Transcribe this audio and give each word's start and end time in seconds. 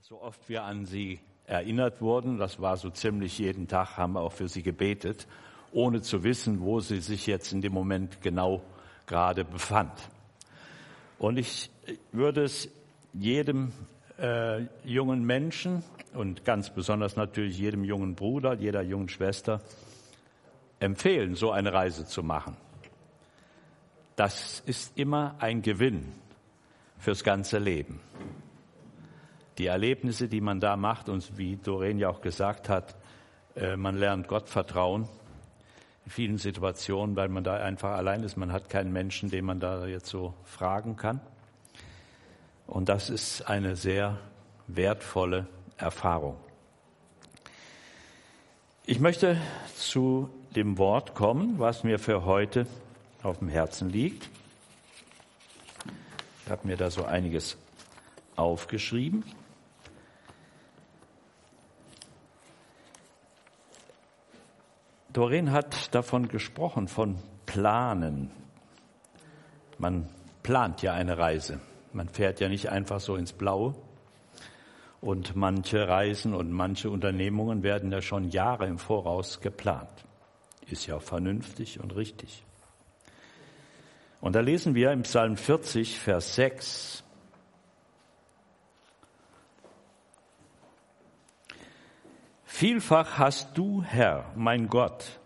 so 0.00 0.22
oft 0.22 0.48
wir 0.48 0.64
an 0.64 0.86
sie 0.86 1.18
erinnert 1.44 2.00
wurden, 2.00 2.38
das 2.38 2.60
war 2.60 2.76
so 2.76 2.88
ziemlich 2.88 3.38
jeden 3.38 3.68
Tag, 3.68 3.96
haben 3.96 4.12
wir 4.14 4.20
auch 4.20 4.32
für 4.32 4.48
sie 4.48 4.62
gebetet, 4.62 5.26
ohne 5.72 6.02
zu 6.02 6.22
wissen, 6.22 6.60
wo 6.60 6.80
sie 6.80 7.00
sich 7.00 7.26
jetzt 7.26 7.52
in 7.52 7.62
dem 7.62 7.72
Moment 7.72 8.22
genau 8.22 8.62
gerade 9.06 9.44
befand. 9.44 9.92
Und 11.18 11.36
ich 11.36 11.70
würde 12.12 12.44
es 12.44 12.70
jedem 13.12 13.72
äh, 14.18 14.66
jungen 14.84 15.24
Menschen 15.24 15.82
und 16.14 16.44
ganz 16.44 16.70
besonders 16.70 17.16
natürlich 17.16 17.58
jedem 17.58 17.84
jungen 17.84 18.14
Bruder, 18.14 18.54
jeder 18.54 18.82
jungen 18.82 19.08
Schwester 19.08 19.60
empfehlen, 20.78 21.34
so 21.34 21.50
eine 21.50 21.72
Reise 21.72 22.06
zu 22.06 22.22
machen. 22.22 22.56
Das 24.16 24.60
ist 24.64 24.96
immer 24.96 25.34
ein 25.38 25.60
Gewinn 25.60 26.12
fürs 26.98 27.24
ganze 27.24 27.58
Leben. 27.58 28.00
Die 29.58 29.66
Erlebnisse, 29.66 30.28
die 30.28 30.40
man 30.40 30.60
da 30.60 30.76
macht 30.76 31.08
und 31.08 31.36
wie 31.36 31.56
Doreen 31.56 31.98
ja 31.98 32.08
auch 32.08 32.20
gesagt 32.20 32.68
hat, 32.68 32.96
äh, 33.56 33.76
man 33.76 33.96
lernt 33.96 34.28
Gott 34.28 34.48
vertrauen 34.48 35.08
in 36.04 36.10
vielen 36.12 36.38
Situationen, 36.38 37.16
weil 37.16 37.28
man 37.28 37.44
da 37.44 37.56
einfach 37.56 37.90
allein 37.90 38.22
ist. 38.22 38.36
Man 38.36 38.52
hat 38.52 38.70
keinen 38.70 38.92
Menschen, 38.92 39.30
den 39.30 39.44
man 39.44 39.60
da 39.60 39.86
jetzt 39.86 40.06
so 40.06 40.32
fragen 40.44 40.96
kann. 40.96 41.20
Und 42.66 42.88
das 42.88 43.10
ist 43.10 43.48
eine 43.48 43.76
sehr 43.76 44.18
wertvolle 44.68 45.48
Erfahrung. 45.76 46.36
Ich 48.86 49.00
möchte 49.00 49.36
zu 49.74 50.30
dem 50.54 50.78
Wort 50.78 51.14
kommen, 51.14 51.58
was 51.58 51.84
mir 51.84 51.98
für 51.98 52.24
heute 52.24 52.66
auf 53.22 53.38
dem 53.38 53.48
Herzen 53.48 53.90
liegt. 53.90 54.30
Ich 56.44 56.50
habe 56.50 56.66
mir 56.66 56.76
da 56.76 56.90
so 56.90 57.04
einiges 57.04 57.58
aufgeschrieben. 58.36 59.24
Doreen 65.12 65.52
hat 65.52 65.94
davon 65.94 66.28
gesprochen, 66.28 66.86
von 66.86 67.16
Planen. 67.46 68.30
Man 69.78 70.08
plant 70.42 70.82
ja 70.82 70.92
eine 70.92 71.16
Reise. 71.16 71.60
Man 71.92 72.08
fährt 72.08 72.40
ja 72.40 72.48
nicht 72.48 72.70
einfach 72.70 73.00
so 73.00 73.16
ins 73.16 73.32
Blaue. 73.32 73.74
Und 75.00 75.36
manche 75.36 75.88
Reisen 75.88 76.34
und 76.34 76.50
manche 76.50 76.90
Unternehmungen 76.90 77.62
werden 77.62 77.90
ja 77.92 78.02
schon 78.02 78.28
Jahre 78.30 78.66
im 78.66 78.78
Voraus 78.78 79.40
geplant. 79.40 79.88
Ist 80.66 80.86
ja 80.86 80.98
vernünftig 80.98 81.80
und 81.80 81.94
richtig. 81.96 82.44
Und 84.20 84.34
da 84.34 84.40
lesen 84.40 84.74
wir 84.74 84.92
im 84.92 85.02
Psalm 85.02 85.36
40, 85.36 86.00
Vers 86.00 86.34
6. 86.34 87.04
Vielfach 92.58 93.18
hast 93.18 93.56
du, 93.56 93.84
Herr, 93.84 94.32
mein 94.34 94.66
Gott, 94.66 95.20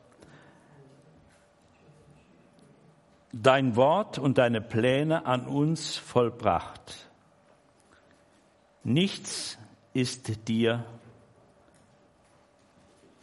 dein 3.33 3.75
Wort 3.75 4.19
und 4.19 4.37
deine 4.37 4.61
Pläne 4.61 5.25
an 5.25 5.47
uns 5.47 5.97
vollbracht. 5.97 7.09
Nichts 8.85 9.57
ist 9.95 10.47
dir 10.47 10.85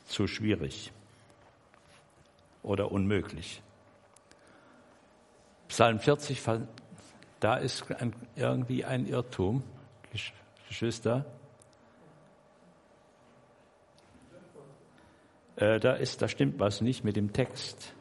zu 0.07 0.25
schwierig 0.25 0.91
oder 2.63 2.91
unmöglich. 2.91 3.61
Psalm 5.67 5.99
40, 5.99 6.41
da 7.39 7.57
ist 7.57 7.91
ein, 7.91 8.15
irgendwie 8.35 8.85
ein 8.85 9.05
Irrtum, 9.05 9.61
Geschwister. 10.67 11.27
Äh, 15.59 15.79
da, 15.81 15.93
ist, 15.93 16.21
da 16.21 16.29
stimmt 16.29 16.57
was 16.57 16.79
nicht 16.79 17.03
mit 17.03 17.17
dem 17.17 17.33
Text. 17.33 17.93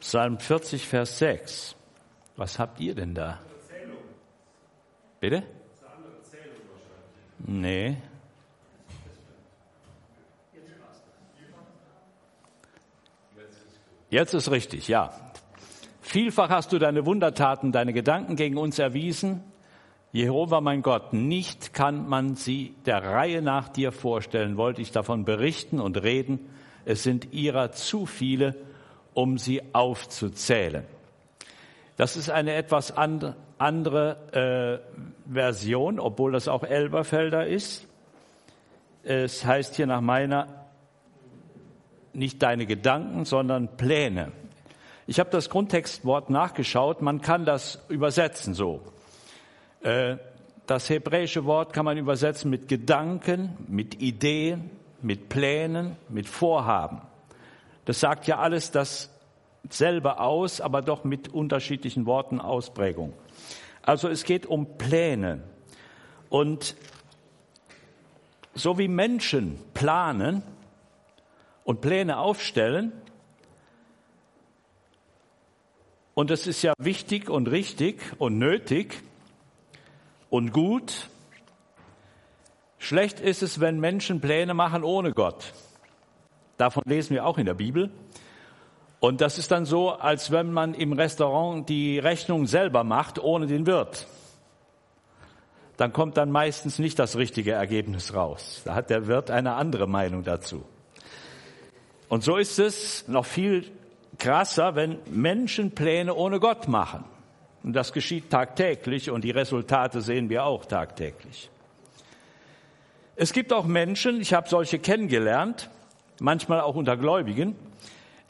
Psalm 0.00 0.38
40, 0.38 0.86
Vers 0.86 1.18
6. 1.18 1.76
Was 2.36 2.58
habt 2.58 2.80
ihr 2.80 2.94
denn 2.94 3.14
da? 3.14 3.40
Bitte? 5.20 5.42
Nee. 7.38 7.98
Jetzt 14.08 14.32
ist 14.32 14.50
richtig, 14.50 14.88
ja. 14.88 15.12
Vielfach 16.00 16.48
hast 16.48 16.72
du 16.72 16.78
deine 16.78 17.04
Wundertaten, 17.04 17.70
deine 17.70 17.92
Gedanken 17.92 18.36
gegen 18.36 18.56
uns 18.56 18.78
erwiesen. 18.78 19.51
Jehova, 20.12 20.60
mein 20.60 20.82
Gott, 20.82 21.14
nicht 21.14 21.72
kann 21.72 22.06
man 22.06 22.36
sie 22.36 22.74
der 22.84 23.02
Reihe 23.02 23.40
nach 23.40 23.68
dir 23.68 23.92
vorstellen, 23.92 24.58
wollte 24.58 24.82
ich 24.82 24.92
davon 24.92 25.24
berichten 25.24 25.80
und 25.80 26.02
reden. 26.02 26.50
Es 26.84 27.02
sind 27.02 27.32
ihrer 27.32 27.72
zu 27.72 28.06
viele 28.06 28.54
um 29.14 29.38
sie 29.38 29.62
aufzuzählen. 29.74 30.84
Das 31.96 32.16
ist 32.16 32.30
eine 32.30 32.54
etwas 32.54 32.94
andere 32.96 34.82
äh, 35.28 35.32
Version, 35.32 36.00
obwohl 36.00 36.32
das 36.32 36.48
auch 36.48 36.64
Elberfelder 36.64 37.46
ist. 37.46 37.86
Es 39.02 39.44
heißt 39.44 39.76
hier 39.76 39.86
nach 39.86 40.00
meiner 40.00 40.66
nicht 42.12 42.42
deine 42.42 42.66
Gedanken, 42.66 43.24
sondern 43.24 43.76
Pläne. 43.76 44.32
Ich 45.06 45.18
habe 45.18 45.30
das 45.30 45.50
Grundtextwort 45.50 46.30
nachgeschaut. 46.30 47.02
Man 47.02 47.20
kann 47.20 47.44
das 47.44 47.82
übersetzen 47.88 48.54
so. 48.54 48.80
Äh, 49.82 50.16
das 50.66 50.88
hebräische 50.88 51.44
Wort 51.44 51.72
kann 51.72 51.84
man 51.84 51.98
übersetzen 51.98 52.50
mit 52.50 52.68
Gedanken, 52.68 53.56
mit 53.66 54.00
Ideen, 54.00 54.70
mit 55.02 55.28
Plänen, 55.28 55.96
mit 56.08 56.28
Vorhaben. 56.28 57.02
Das 57.84 57.98
sagt 57.98 58.28
ja 58.28 58.38
alles 58.38 58.70
dasselbe 58.70 60.20
aus, 60.20 60.60
aber 60.60 60.82
doch 60.82 61.02
mit 61.02 61.28
unterschiedlichen 61.28 62.06
Worten 62.06 62.40
Ausprägung. 62.40 63.12
Also 63.82 64.08
es 64.08 64.22
geht 64.22 64.46
um 64.46 64.78
Pläne. 64.78 65.42
Und 66.28 66.76
so 68.54 68.78
wie 68.78 68.88
Menschen 68.88 69.58
planen 69.74 70.42
und 71.64 71.80
Pläne 71.80 72.18
aufstellen, 72.18 72.92
und 76.14 76.30
das 76.30 76.46
ist 76.46 76.62
ja 76.62 76.74
wichtig 76.78 77.30
und 77.30 77.48
richtig 77.50 78.00
und 78.18 78.38
nötig 78.38 79.02
und 80.32 80.50
gut, 80.50 81.10
schlecht 82.78 83.20
ist 83.20 83.42
es, 83.42 83.60
wenn 83.60 83.78
Menschen 83.78 84.22
Pläne 84.22 84.54
machen 84.54 84.82
ohne 84.82 85.12
Gott. 85.12 85.52
Davon 86.56 86.84
lesen 86.86 87.12
wir 87.12 87.26
auch 87.26 87.36
in 87.36 87.44
der 87.44 87.52
Bibel. 87.52 87.90
Und 88.98 89.20
das 89.20 89.36
ist 89.36 89.50
dann 89.50 89.66
so, 89.66 89.90
als 89.90 90.30
wenn 90.30 90.50
man 90.50 90.72
im 90.72 90.94
Restaurant 90.94 91.68
die 91.68 91.98
Rechnung 91.98 92.46
selber 92.46 92.82
macht, 92.82 93.18
ohne 93.18 93.46
den 93.46 93.66
Wirt. 93.66 94.06
Dann 95.76 95.92
kommt 95.92 96.16
dann 96.16 96.30
meistens 96.30 96.78
nicht 96.78 96.98
das 96.98 97.16
richtige 97.16 97.52
Ergebnis 97.52 98.14
raus. 98.14 98.62
Da 98.64 98.74
hat 98.74 98.88
der 98.88 99.08
Wirt 99.08 99.30
eine 99.30 99.56
andere 99.56 99.86
Meinung 99.86 100.24
dazu. 100.24 100.64
Und 102.08 102.24
so 102.24 102.38
ist 102.38 102.58
es 102.58 103.06
noch 103.06 103.26
viel 103.26 103.70
krasser, 104.18 104.76
wenn 104.76 104.98
Menschen 105.10 105.72
Pläne 105.72 106.14
ohne 106.14 106.40
Gott 106.40 106.68
machen. 106.68 107.04
Und 107.62 107.74
das 107.74 107.92
geschieht 107.92 108.30
tagtäglich 108.30 109.10
und 109.10 109.22
die 109.24 109.30
Resultate 109.30 110.00
sehen 110.00 110.28
wir 110.28 110.44
auch 110.44 110.64
tagtäglich. 110.64 111.50
Es 113.14 113.32
gibt 113.32 113.52
auch 113.52 113.66
Menschen, 113.66 114.20
ich 114.20 114.34
habe 114.34 114.48
solche 114.48 114.78
kennengelernt, 114.78 115.70
manchmal 116.20 116.60
auch 116.60 116.74
unter 116.74 116.96
Gläubigen, 116.96 117.54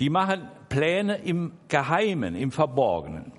die 0.00 0.10
machen 0.10 0.48
Pläne 0.68 1.16
im 1.16 1.52
Geheimen, 1.68 2.34
im 2.34 2.50
Verborgenen 2.50 3.32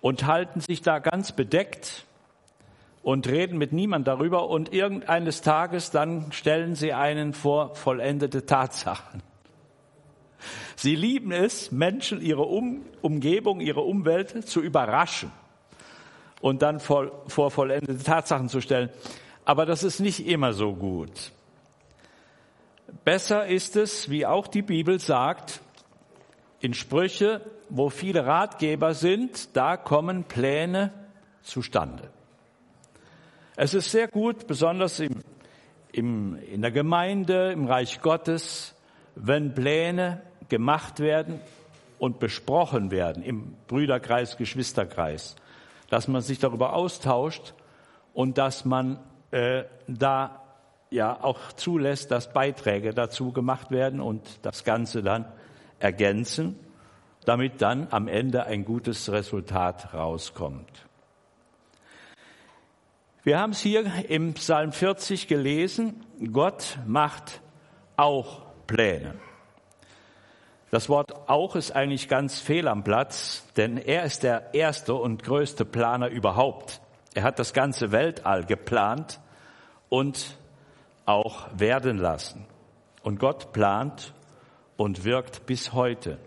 und 0.00 0.26
halten 0.26 0.60
sich 0.60 0.82
da 0.82 0.98
ganz 0.98 1.32
bedeckt 1.32 2.04
und 3.02 3.26
reden 3.28 3.56
mit 3.56 3.72
niemand 3.72 4.06
darüber 4.06 4.48
und 4.48 4.72
irgendeines 4.72 5.40
Tages 5.40 5.90
dann 5.90 6.32
stellen 6.32 6.74
sie 6.74 6.92
einen 6.92 7.32
vor 7.32 7.74
vollendete 7.74 8.44
Tatsachen. 8.44 9.22
Sie 10.76 10.94
lieben 10.94 11.32
es, 11.32 11.72
Menschen, 11.72 12.20
ihre 12.20 12.42
um 12.42 12.82
Umgebung, 13.02 13.60
ihre 13.60 13.82
Umwelt 13.82 14.46
zu 14.48 14.60
überraschen 14.60 15.30
und 16.40 16.62
dann 16.62 16.80
vor, 16.80 17.24
vor 17.26 17.50
vollendete 17.50 18.02
Tatsachen 18.02 18.48
zu 18.48 18.60
stellen. 18.60 18.90
Aber 19.44 19.66
das 19.66 19.82
ist 19.82 20.00
nicht 20.00 20.26
immer 20.26 20.52
so 20.52 20.74
gut. 20.74 21.32
Besser 23.04 23.46
ist 23.46 23.76
es, 23.76 24.10
wie 24.10 24.26
auch 24.26 24.46
die 24.46 24.62
Bibel 24.62 24.98
sagt, 24.98 25.60
in 26.60 26.74
Sprüche, 26.74 27.42
wo 27.68 27.90
viele 27.90 28.24
Ratgeber 28.24 28.94
sind, 28.94 29.54
da 29.56 29.76
kommen 29.76 30.24
Pläne 30.24 30.92
zustande. 31.42 32.10
Es 33.56 33.74
ist 33.74 33.90
sehr 33.90 34.08
gut, 34.08 34.46
besonders 34.46 35.00
im, 35.00 35.22
im, 35.92 36.36
in 36.36 36.62
der 36.62 36.70
Gemeinde, 36.70 37.52
im 37.52 37.66
Reich 37.66 38.00
Gottes, 38.00 38.74
wenn 39.14 39.54
Pläne 39.54 40.22
gemacht 40.48 41.00
werden 41.00 41.40
und 41.98 42.18
besprochen 42.18 42.90
werden 42.90 43.22
im 43.22 43.54
Brüderkreis, 43.66 44.36
Geschwisterkreis, 44.36 45.36
dass 45.90 46.08
man 46.08 46.22
sich 46.22 46.38
darüber 46.38 46.74
austauscht 46.74 47.54
und 48.12 48.38
dass 48.38 48.64
man 48.64 48.98
äh, 49.30 49.64
da 49.86 50.42
ja 50.90 51.22
auch 51.22 51.52
zulässt, 51.52 52.10
dass 52.10 52.32
Beiträge 52.32 52.94
dazu 52.94 53.32
gemacht 53.32 53.70
werden 53.70 54.00
und 54.00 54.22
das 54.42 54.64
Ganze 54.64 55.02
dann 55.02 55.26
ergänzen, 55.78 56.58
damit 57.24 57.60
dann 57.62 57.88
am 57.90 58.06
Ende 58.08 58.44
ein 58.44 58.64
gutes 58.64 59.10
Resultat 59.10 59.92
rauskommt. 59.92 60.86
Wir 63.22 63.38
haben 63.38 63.52
es 63.52 63.60
hier 63.60 63.90
im 64.08 64.34
Psalm 64.34 64.72
40 64.72 65.28
gelesen, 65.28 66.04
Gott 66.32 66.78
macht 66.86 67.40
auch 67.96 68.42
Pläne. 68.66 69.14
Das 70.74 70.88
Wort 70.88 71.28
auch 71.28 71.54
ist 71.54 71.70
eigentlich 71.70 72.08
ganz 72.08 72.40
fehl 72.40 72.66
am 72.66 72.82
Platz, 72.82 73.46
denn 73.56 73.76
er 73.76 74.02
ist 74.02 74.24
der 74.24 74.54
erste 74.54 74.94
und 74.94 75.22
größte 75.22 75.64
Planer 75.64 76.08
überhaupt. 76.08 76.80
Er 77.14 77.22
hat 77.22 77.38
das 77.38 77.52
ganze 77.52 77.92
Weltall 77.92 78.44
geplant 78.44 79.20
und 79.88 80.36
auch 81.06 81.46
werden 81.54 81.98
lassen. 81.98 82.44
Und 83.04 83.20
Gott 83.20 83.52
plant 83.52 84.14
und 84.76 85.04
wirkt 85.04 85.46
bis 85.46 85.74
heute. 85.74 86.18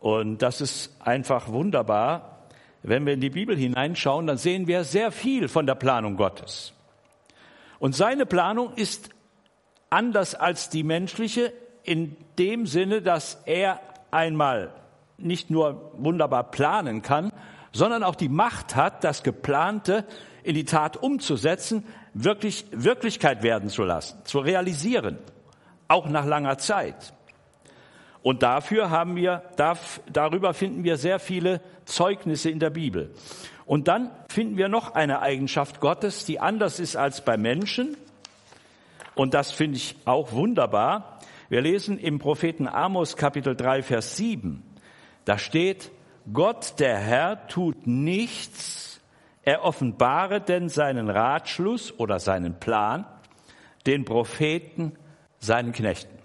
Und 0.00 0.38
das 0.38 0.60
ist 0.60 1.00
einfach 1.00 1.46
wunderbar, 1.46 2.48
wenn 2.82 3.06
wir 3.06 3.12
in 3.12 3.20
die 3.20 3.30
Bibel 3.30 3.56
hineinschauen, 3.56 4.26
dann 4.26 4.36
sehen 4.36 4.66
wir 4.66 4.82
sehr 4.82 5.12
viel 5.12 5.46
von 5.46 5.64
der 5.64 5.76
Planung 5.76 6.16
Gottes. 6.16 6.72
Und 7.78 7.94
seine 7.94 8.26
Planung 8.26 8.74
ist 8.74 9.10
anders 9.90 10.34
als 10.34 10.70
die 10.70 10.82
menschliche 10.82 11.52
in 11.84 12.16
dem 12.38 12.66
Sinne, 12.66 13.02
dass 13.02 13.42
er 13.46 13.80
einmal 14.10 14.72
nicht 15.18 15.50
nur 15.50 15.92
wunderbar 15.96 16.50
planen 16.50 17.02
kann, 17.02 17.32
sondern 17.72 18.02
auch 18.02 18.14
die 18.14 18.28
Macht 18.28 18.76
hat, 18.76 19.04
das 19.04 19.22
Geplante 19.22 20.04
in 20.42 20.54
die 20.54 20.64
Tat 20.64 20.96
umzusetzen, 20.96 21.84
wirklich 22.14 22.66
Wirklichkeit 22.72 23.42
werden 23.42 23.68
zu 23.68 23.84
lassen, 23.84 24.18
zu 24.24 24.40
realisieren, 24.40 25.18
auch 25.88 26.08
nach 26.08 26.26
langer 26.26 26.58
Zeit. 26.58 27.14
Und 28.22 28.42
dafür 28.42 28.90
haben 28.90 29.16
wir, 29.16 29.42
darüber 30.12 30.54
finden 30.54 30.84
wir 30.84 30.96
sehr 30.96 31.18
viele 31.18 31.60
Zeugnisse 31.84 32.50
in 32.50 32.60
der 32.60 32.70
Bibel. 32.70 33.12
Und 33.66 33.88
dann 33.88 34.10
finden 34.28 34.56
wir 34.56 34.68
noch 34.68 34.94
eine 34.94 35.20
Eigenschaft 35.20 35.80
Gottes, 35.80 36.24
die 36.24 36.38
anders 36.38 36.78
ist 36.78 36.96
als 36.96 37.24
bei 37.24 37.36
Menschen. 37.36 37.96
Und 39.14 39.34
das 39.34 39.50
finde 39.50 39.76
ich 39.76 39.96
auch 40.04 40.32
wunderbar. 40.32 41.11
Wir 41.52 41.60
lesen 41.60 41.98
im 41.98 42.18
Propheten 42.18 42.66
Amos 42.66 43.14
Kapitel 43.14 43.54
3, 43.54 43.82
Vers 43.82 44.16
7. 44.16 44.62
Da 45.26 45.36
steht, 45.36 45.92
Gott 46.32 46.80
der 46.80 46.96
Herr 46.96 47.46
tut 47.46 47.86
nichts, 47.86 49.02
er 49.42 49.62
offenbare 49.62 50.40
denn 50.40 50.70
seinen 50.70 51.10
Ratschluss 51.10 51.92
oder 51.98 52.20
seinen 52.20 52.58
Plan 52.58 53.04
den 53.84 54.06
Propheten, 54.06 54.96
seinen 55.40 55.72
Knechten. 55.72 56.18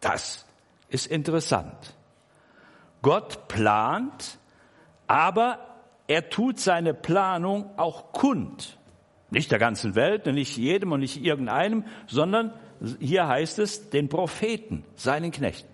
Das 0.00 0.44
ist 0.88 1.06
interessant. 1.06 1.94
Gott 3.00 3.46
plant, 3.46 4.40
aber 5.06 5.60
er 6.08 6.30
tut 6.30 6.58
seine 6.58 6.94
Planung 6.94 7.78
auch 7.78 8.10
kund. 8.10 8.76
Nicht 9.30 9.52
der 9.52 9.60
ganzen 9.60 9.94
Welt, 9.94 10.26
nicht 10.26 10.56
jedem 10.56 10.90
und 10.90 10.98
nicht 10.98 11.22
irgendeinem, 11.22 11.84
sondern 12.08 12.54
hier 12.98 13.28
heißt 13.28 13.58
es 13.58 13.90
den 13.90 14.08
Propheten, 14.08 14.84
seinen 14.96 15.30
Knechten. 15.30 15.68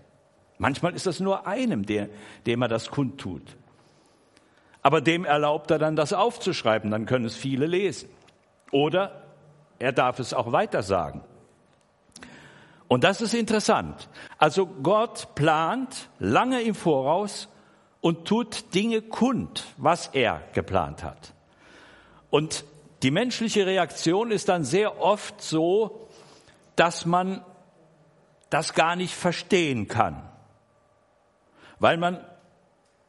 Manchmal 0.58 0.94
ist 0.94 1.06
das 1.06 1.20
nur 1.20 1.46
einem, 1.46 1.84
der, 1.86 2.08
dem 2.46 2.62
er 2.62 2.68
das 2.68 2.90
kundtut. 2.90 3.56
Aber 4.82 5.00
dem 5.00 5.24
erlaubt 5.24 5.70
er 5.70 5.78
dann, 5.78 5.96
das 5.96 6.12
aufzuschreiben, 6.12 6.90
dann 6.90 7.06
können 7.06 7.24
es 7.24 7.36
viele 7.36 7.66
lesen. 7.66 8.08
Oder 8.70 9.22
er 9.78 9.92
darf 9.92 10.18
es 10.18 10.32
auch 10.32 10.52
weiter 10.52 10.82
sagen. 10.82 11.22
Und 12.88 13.04
das 13.04 13.20
ist 13.20 13.34
interessant. 13.34 14.08
Also 14.38 14.66
Gott 14.66 15.34
plant 15.34 16.08
lange 16.18 16.62
im 16.62 16.74
Voraus 16.74 17.48
und 18.00 18.26
tut 18.26 18.74
Dinge 18.74 19.02
kund, 19.02 19.64
was 19.76 20.08
er 20.08 20.42
geplant 20.52 21.02
hat. 21.02 21.34
Und 22.30 22.64
die 23.02 23.10
menschliche 23.10 23.66
Reaktion 23.66 24.30
ist 24.30 24.48
dann 24.48 24.64
sehr 24.64 25.00
oft 25.00 25.42
so, 25.42 26.05
dass 26.76 27.06
man 27.06 27.42
das 28.50 28.74
gar 28.74 28.96
nicht 28.96 29.14
verstehen 29.14 29.88
kann, 29.88 30.22
weil 31.78 31.96
man 31.96 32.20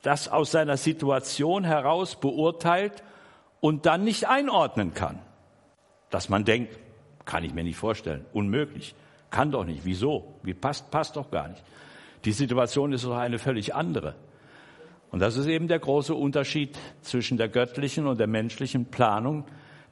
das 0.02 0.30
aus 0.30 0.52
seiner 0.52 0.78
Situation 0.78 1.64
heraus 1.64 2.20
beurteilt 2.20 3.04
und 3.60 3.86
dann 3.86 4.04
nicht 4.04 4.28
einordnen 4.28 4.94
kann. 4.94 5.20
Dass 6.10 6.30
man 6.30 6.46
denkt, 6.46 6.78
kann 7.26 7.44
ich 7.44 7.54
mir 7.54 7.64
nicht 7.64 7.78
vorstellen, 7.78 8.26
unmöglich. 8.34 8.96
Kann 9.30 9.52
doch 9.52 9.66
nicht. 9.66 9.82
Wieso? 9.84 10.36
Wie 10.44 10.54
passt, 10.54 10.90
passt 10.90 11.18
doch 11.18 11.30
gar 11.30 11.50
nicht. 11.50 11.62
Die 12.24 12.32
Situation 12.32 12.94
ist 12.94 13.04
doch 13.04 13.18
eine 13.18 13.40
völlig 13.40 13.76
andere. 13.76 14.16
Und 15.12 15.20
das 15.20 15.38
ist 15.38 15.48
eben 15.48 15.68
der 15.68 15.80
große 15.80 16.16
Unterschied 16.16 16.78
zwischen 17.02 17.38
der 17.38 17.50
göttlichen 17.50 18.08
und 18.08 18.20
der 18.20 18.28
menschlichen 18.28 18.86
Planung, 18.86 19.46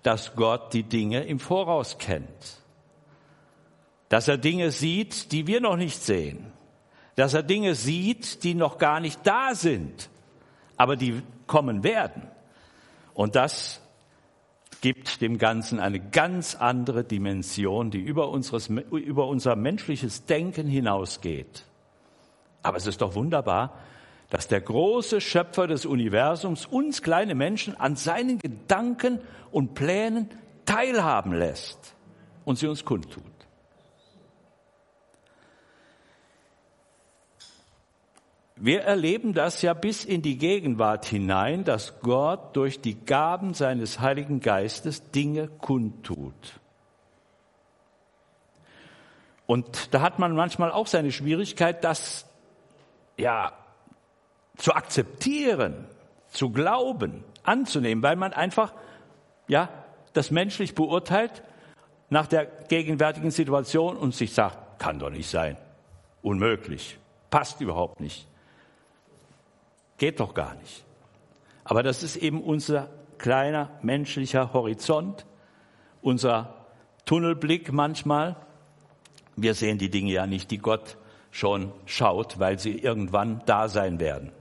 dass 0.03 0.35
Gott 0.35 0.73
die 0.73 0.83
Dinge 0.83 1.23
im 1.23 1.39
Voraus 1.39 1.97
kennt. 1.97 2.61
Dass 4.09 4.27
er 4.27 4.37
Dinge 4.37 4.71
sieht, 4.71 5.31
die 5.31 5.47
wir 5.47 5.61
noch 5.61 5.77
nicht 5.77 6.01
sehen. 6.01 6.51
Dass 7.15 7.33
er 7.33 7.43
Dinge 7.43 7.75
sieht, 7.75 8.43
die 8.43 8.53
noch 8.53 8.77
gar 8.77 8.99
nicht 8.99 9.19
da 9.23 9.55
sind, 9.55 10.09
aber 10.77 10.95
die 10.95 11.21
kommen 11.47 11.83
werden. 11.83 12.23
Und 13.13 13.35
das 13.35 13.81
gibt 14.81 15.21
dem 15.21 15.37
Ganzen 15.37 15.79
eine 15.79 15.99
ganz 15.99 16.55
andere 16.55 17.03
Dimension, 17.03 17.89
die 17.89 18.01
über, 18.01 18.29
unseres, 18.29 18.67
über 18.67 19.27
unser 19.27 19.55
menschliches 19.55 20.25
Denken 20.25 20.67
hinausgeht. 20.67 21.63
Aber 22.61 22.77
es 22.77 22.85
ist 22.85 23.01
doch 23.01 23.15
wunderbar, 23.15 23.79
dass 24.29 24.47
der 24.47 24.61
große 24.61 25.21
Schöpfer 25.21 25.67
des 25.67 25.85
Universums 25.85 26.65
uns 26.65 27.01
kleine 27.01 27.35
Menschen 27.35 27.79
an 27.79 27.95
seinen 27.95 28.39
Gedanken 28.39 29.19
und 29.51 29.75
Plänen 29.75 30.29
teilhaben 30.65 31.33
lässt 31.33 31.95
und 32.43 32.57
sie 32.57 32.67
uns 32.67 32.83
kundtut. 32.83 33.23
Wir 38.65 38.81
erleben 38.81 39.35
das 39.35 39.61
ja 39.61 39.75
bis 39.75 40.03
in 40.03 40.23
die 40.23 40.39
Gegenwart 40.39 41.05
hinein, 41.05 41.65
dass 41.65 41.99
Gott 41.99 42.55
durch 42.55 42.81
die 42.81 42.95
Gaben 42.95 43.53
seines 43.53 43.99
Heiligen 43.99 44.39
Geistes 44.39 45.11
Dinge 45.11 45.49
kundtut. 45.49 46.33
Und 49.45 49.93
da 49.93 50.01
hat 50.01 50.17
man 50.17 50.33
manchmal 50.33 50.71
auch 50.71 50.87
seine 50.87 51.11
Schwierigkeit, 51.11 51.83
das 51.83 52.25
ja 53.17 53.51
zu 54.57 54.73
akzeptieren, 54.73 55.85
zu 56.29 56.49
glauben, 56.49 57.23
anzunehmen, 57.43 58.03
weil 58.03 58.15
man 58.15 58.33
einfach 58.33 58.73
ja 59.47 59.69
das 60.13 60.31
menschlich 60.31 60.73
beurteilt 60.73 61.43
nach 62.09 62.25
der 62.25 62.47
gegenwärtigen 62.47 63.29
Situation 63.29 63.95
und 63.95 64.15
sich 64.15 64.33
sagt, 64.33 64.79
kann 64.79 64.97
doch 64.97 65.11
nicht 65.11 65.29
sein, 65.29 65.55
unmöglich, 66.23 66.97
passt 67.29 67.61
überhaupt 67.61 67.99
nicht. 67.99 68.27
Geht 69.97 70.19
doch 70.19 70.33
gar 70.33 70.55
nicht. 70.55 70.83
Aber 71.63 71.83
das 71.83 72.03
ist 72.03 72.17
eben 72.17 72.41
unser 72.41 72.89
kleiner 73.17 73.71
menschlicher 73.81 74.53
Horizont, 74.53 75.25
unser 76.01 76.53
Tunnelblick 77.05 77.71
manchmal. 77.71 78.35
Wir 79.35 79.53
sehen 79.53 79.77
die 79.77 79.89
Dinge 79.89 80.11
ja 80.11 80.27
nicht, 80.27 80.51
die 80.51 80.57
Gott 80.57 80.97
schon 81.31 81.71
schaut, 81.85 82.39
weil 82.39 82.59
sie 82.59 82.77
irgendwann 82.77 83.41
da 83.45 83.67
sein 83.67 83.99
werden. 83.99 84.31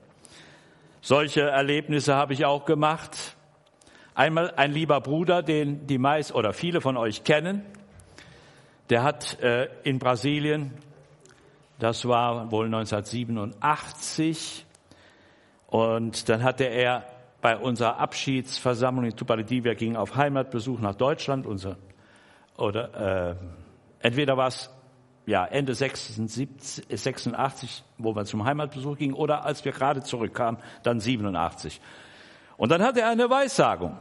Solche 1.00 1.42
Erlebnisse 1.42 2.14
habe 2.14 2.32
ich 2.32 2.44
auch 2.44 2.64
gemacht. 2.64 3.37
Einmal 4.14 4.52
ein 4.52 4.73
lieber 4.73 5.00
Bruder, 5.00 5.42
den 5.42 5.87
die 5.87 5.99
meist 5.99 6.34
oder 6.34 6.52
viele 6.52 6.80
von 6.80 6.96
euch 6.96 7.25
kennen, 7.25 7.62
der 8.90 9.02
hat 9.02 9.40
äh, 9.40 9.68
in 9.82 9.99
Brasilien, 9.99 10.73
das 11.78 12.06
war 12.06 12.50
wohl 12.50 12.66
1987, 12.66 14.63
und 15.74 16.28
dann 16.28 16.44
hatte 16.44 16.66
er 16.66 17.04
bei 17.40 17.56
unserer 17.56 17.98
Abschiedsversammlung 17.98 19.06
in 19.06 19.16
Tupaledi, 19.16 19.64
wir 19.64 19.74
gingen 19.74 19.96
auf 19.96 20.14
Heimatbesuch 20.14 20.78
nach 20.78 20.94
Deutschland, 20.94 21.48
unser, 21.48 21.78
oder 22.56 23.32
äh, 23.32 23.34
entweder 23.98 24.36
war 24.36 24.46
es 24.46 24.70
ja, 25.26 25.44
Ende 25.44 25.74
86, 25.74 26.86
86, 26.88 27.82
wo 27.98 28.14
wir 28.14 28.24
zum 28.24 28.44
Heimatbesuch 28.44 28.96
gingen, 28.98 29.14
oder 29.14 29.44
als 29.44 29.64
wir 29.64 29.72
gerade 29.72 30.04
zurückkamen, 30.04 30.60
dann 30.84 31.00
87. 31.00 31.80
Und 32.56 32.70
dann 32.70 32.80
hatte 32.80 33.00
er 33.00 33.08
eine 33.08 33.28
Weissagung 33.28 33.98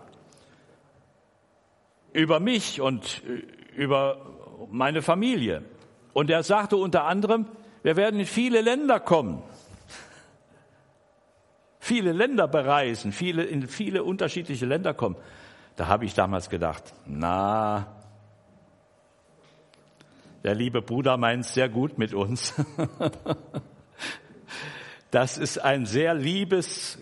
über 2.11 2.39
mich 2.39 2.81
und 2.81 3.23
über 3.75 4.17
meine 4.69 5.01
Familie. 5.01 5.63
Und 6.13 6.29
er 6.29 6.43
sagte 6.43 6.77
unter 6.77 7.05
anderem, 7.05 7.47
Wir 7.83 7.97
werden 7.97 8.21
in 8.21 8.25
viele 8.25 8.61
Länder 8.61 9.01
kommen, 9.01 9.43
viele 11.83 12.13
Länder 12.13 12.47
bereisen, 12.47 13.11
viele, 13.11 13.43
in 13.43 13.67
viele 13.67 14.05
unterschiedliche 14.05 14.65
Länder 14.65 14.93
kommen. 14.93 15.17
Da 15.75 15.87
habe 15.87 16.05
ich 16.05 16.13
damals 16.13 16.49
gedacht, 16.49 16.93
na, 17.05 17.87
der 20.45 20.55
liebe 20.55 20.81
Bruder 20.81 21.17
meint 21.17 21.45
sehr 21.45 21.67
gut 21.67 21.97
mit 21.97 22.13
uns. 22.13 22.53
Das 25.11 25.37
ist 25.37 25.59
ein 25.59 25.85
sehr 25.85 26.15
liebes 26.15 26.97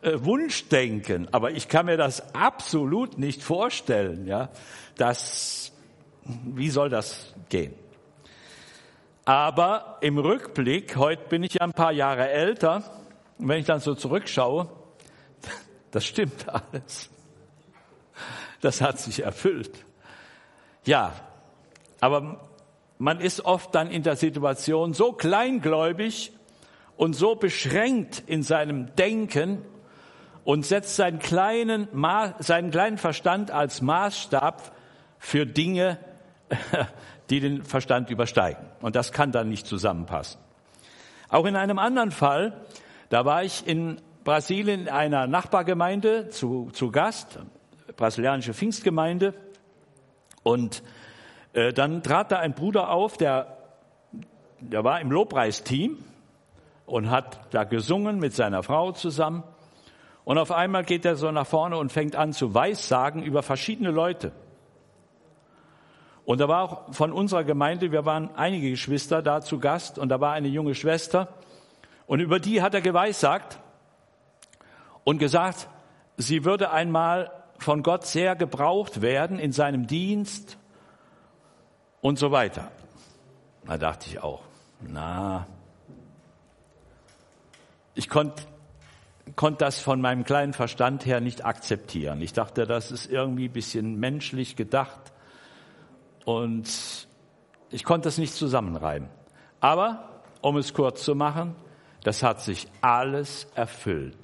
äh, 0.00 0.12
Wunschdenken, 0.22 1.26
aber 1.32 1.50
ich 1.50 1.66
kann 1.66 1.86
mir 1.86 1.96
das 1.96 2.32
absolut 2.32 3.18
nicht 3.18 3.42
vorstellen. 3.42 4.24
Ja, 4.24 4.50
das, 4.96 5.72
wie 6.22 6.70
soll 6.70 6.90
das 6.90 7.34
gehen? 7.48 7.74
Aber 9.24 9.98
im 10.00 10.16
Rückblick, 10.16 10.94
heute 10.94 11.28
bin 11.28 11.42
ich 11.42 11.54
ja 11.54 11.62
ein 11.62 11.72
paar 11.72 11.90
Jahre 11.90 12.30
älter, 12.30 12.84
und 13.38 13.48
wenn 13.48 13.60
ich 13.60 13.66
dann 13.66 13.80
so 13.80 13.94
zurückschaue, 13.94 14.68
das 15.90 16.04
stimmt 16.04 16.46
alles. 16.48 17.10
Das 18.60 18.80
hat 18.80 18.98
sich 18.98 19.22
erfüllt. 19.22 19.84
Ja, 20.84 21.12
aber 22.00 22.48
man 22.98 23.20
ist 23.20 23.44
oft 23.44 23.74
dann 23.74 23.90
in 23.90 24.02
der 24.02 24.16
Situation 24.16 24.94
so 24.94 25.12
kleingläubig 25.12 26.32
und 26.96 27.14
so 27.14 27.34
beschränkt 27.34 28.22
in 28.26 28.42
seinem 28.42 28.94
Denken 28.96 29.62
und 30.44 30.64
setzt 30.64 30.96
seinen 30.96 31.18
kleinen, 31.18 31.88
seinen 32.38 32.70
kleinen 32.70 32.98
Verstand 32.98 33.50
als 33.50 33.82
Maßstab 33.82 34.72
für 35.18 35.44
Dinge, 35.44 35.98
die 37.30 37.40
den 37.40 37.64
Verstand 37.64 38.10
übersteigen. 38.10 38.64
Und 38.80 38.96
das 38.96 39.12
kann 39.12 39.32
dann 39.32 39.48
nicht 39.48 39.66
zusammenpassen. 39.66 40.40
Auch 41.28 41.44
in 41.44 41.56
einem 41.56 41.78
anderen 41.78 42.12
Fall, 42.12 42.64
da 43.08 43.24
war 43.24 43.44
ich 43.44 43.66
in 43.66 44.00
Brasilien 44.24 44.82
in 44.82 44.88
einer 44.88 45.26
Nachbargemeinde 45.26 46.28
zu, 46.28 46.70
zu 46.72 46.90
Gast, 46.90 47.38
brasilianische 47.96 48.54
Pfingstgemeinde, 48.54 49.34
und 50.46 50.84
äh, 51.54 51.72
dann 51.72 52.04
trat 52.04 52.30
da 52.30 52.38
ein 52.38 52.54
Bruder 52.54 52.90
auf, 52.90 53.16
der, 53.16 53.56
der 54.60 54.84
war 54.84 55.00
im 55.00 55.10
Lobpreisteam 55.10 55.98
und 56.86 57.10
hat 57.10 57.40
da 57.52 57.64
gesungen 57.64 58.20
mit 58.20 58.32
seiner 58.32 58.62
Frau 58.62 58.92
zusammen. 58.92 59.42
Und 60.24 60.38
auf 60.38 60.52
einmal 60.52 60.84
geht 60.84 61.04
er 61.04 61.16
so 61.16 61.32
nach 61.32 61.48
vorne 61.48 61.76
und 61.78 61.90
fängt 61.90 62.14
an 62.14 62.32
zu 62.32 62.54
weissagen 62.54 63.24
über 63.24 63.42
verschiedene 63.42 63.90
Leute. 63.90 64.30
Und 66.24 66.40
da 66.40 66.46
war 66.46 66.62
auch 66.62 66.94
von 66.94 67.12
unserer 67.12 67.42
Gemeinde, 67.42 67.90
wir 67.90 68.04
waren 68.04 68.30
einige 68.36 68.70
Geschwister 68.70 69.20
da 69.20 69.40
zu 69.40 69.58
Gast 69.58 69.98
und 69.98 70.10
da 70.10 70.20
war 70.20 70.32
eine 70.32 70.48
junge 70.48 70.76
Schwester 70.76 71.28
und 72.06 72.20
über 72.20 72.38
die 72.40 72.62
hat 72.62 72.74
er 72.74 72.80
geweissagt 72.80 73.58
und 75.04 75.18
gesagt, 75.18 75.68
sie 76.16 76.44
würde 76.44 76.70
einmal 76.70 77.30
von 77.58 77.82
Gott 77.82 78.04
sehr 78.06 78.36
gebraucht 78.36 79.02
werden 79.02 79.38
in 79.38 79.52
seinem 79.52 79.86
Dienst 79.86 80.58
und 82.00 82.18
so 82.18 82.30
weiter. 82.30 82.70
Da 83.66 83.78
dachte 83.78 84.08
ich 84.08 84.22
auch, 84.22 84.42
na, 84.80 85.46
ich 87.94 88.08
konnte 88.08 88.42
konnt 89.34 89.60
das 89.60 89.80
von 89.80 90.00
meinem 90.00 90.22
kleinen 90.22 90.52
Verstand 90.52 91.04
her 91.04 91.20
nicht 91.20 91.44
akzeptieren. 91.44 92.22
Ich 92.22 92.32
dachte, 92.32 92.64
das 92.64 92.92
ist 92.92 93.10
irgendwie 93.10 93.48
ein 93.48 93.52
bisschen 93.52 93.98
menschlich 93.98 94.54
gedacht 94.54 95.12
und 96.24 96.68
ich 97.70 97.82
konnte 97.82 98.08
es 98.08 98.18
nicht 98.18 98.34
zusammenreiben. 98.34 99.08
Aber, 99.58 100.22
um 100.42 100.56
es 100.56 100.74
kurz 100.74 101.02
zu 101.02 101.16
machen, 101.16 101.56
das 102.06 102.22
hat 102.22 102.40
sich 102.40 102.68
alles 102.80 103.48
erfüllt. 103.54 104.16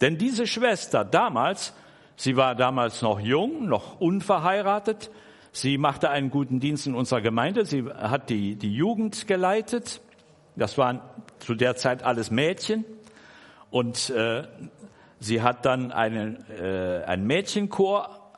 Denn 0.00 0.18
diese 0.18 0.46
Schwester 0.46 1.04
damals, 1.04 1.72
sie 2.16 2.36
war 2.36 2.54
damals 2.54 3.02
noch 3.02 3.20
jung, 3.20 3.68
noch 3.68 4.00
unverheiratet, 4.00 5.10
sie 5.52 5.78
machte 5.78 6.10
einen 6.10 6.30
guten 6.30 6.60
Dienst 6.60 6.86
in 6.86 6.94
unserer 6.94 7.20
Gemeinde, 7.20 7.64
sie 7.64 7.84
hat 7.84 8.30
die, 8.30 8.56
die 8.56 8.72
Jugend 8.72 9.26
geleitet 9.26 10.00
das 10.56 10.78
waren 10.78 11.00
zu 11.38 11.54
der 11.54 11.76
Zeit 11.76 12.02
alles 12.02 12.30
Mädchen. 12.30 12.84
Und 13.70 14.10
äh, 14.10 14.44
sie 15.20 15.42
hat 15.42 15.66
dann 15.66 15.92
einen, 15.92 16.44
äh, 16.50 17.02
einen 17.06 17.26
Mädchenchor 17.26 18.32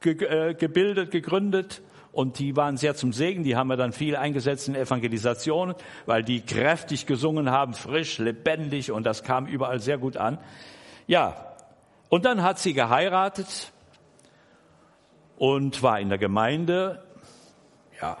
ge 0.00 0.24
äh, 0.24 0.54
gebildet, 0.54 1.10
gegründet. 1.10 1.82
Und 2.14 2.38
die 2.38 2.56
waren 2.56 2.76
sehr 2.76 2.94
zum 2.94 3.12
Segen. 3.12 3.44
Die 3.44 3.56
haben 3.56 3.68
wir 3.68 3.76
dann 3.76 3.92
viel 3.92 4.16
eingesetzt 4.16 4.68
in 4.68 4.74
Evangelisationen, 4.74 5.74
weil 6.06 6.22
die 6.22 6.40
kräftig 6.40 7.06
gesungen 7.06 7.50
haben, 7.50 7.74
frisch, 7.74 8.18
lebendig. 8.18 8.92
Und 8.92 9.04
das 9.04 9.22
kam 9.24 9.46
überall 9.46 9.80
sehr 9.80 9.98
gut 9.98 10.16
an. 10.16 10.38
Ja, 11.06 11.54
und 12.08 12.24
dann 12.24 12.42
hat 12.42 12.58
sie 12.58 12.72
geheiratet 12.72 13.72
und 15.36 15.82
war 15.82 15.98
in 16.00 16.08
der 16.08 16.18
Gemeinde. 16.18 17.04
Ja, 18.00 18.18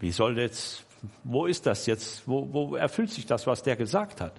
wie 0.00 0.10
soll 0.10 0.38
jetzt 0.38 0.86
wo 1.24 1.46
ist 1.46 1.66
das 1.66 1.86
jetzt? 1.86 2.26
Wo, 2.26 2.52
wo 2.52 2.76
erfüllt 2.76 3.10
sich 3.10 3.26
das, 3.26 3.46
was 3.46 3.62
der 3.62 3.76
gesagt 3.76 4.20
hat? 4.20 4.32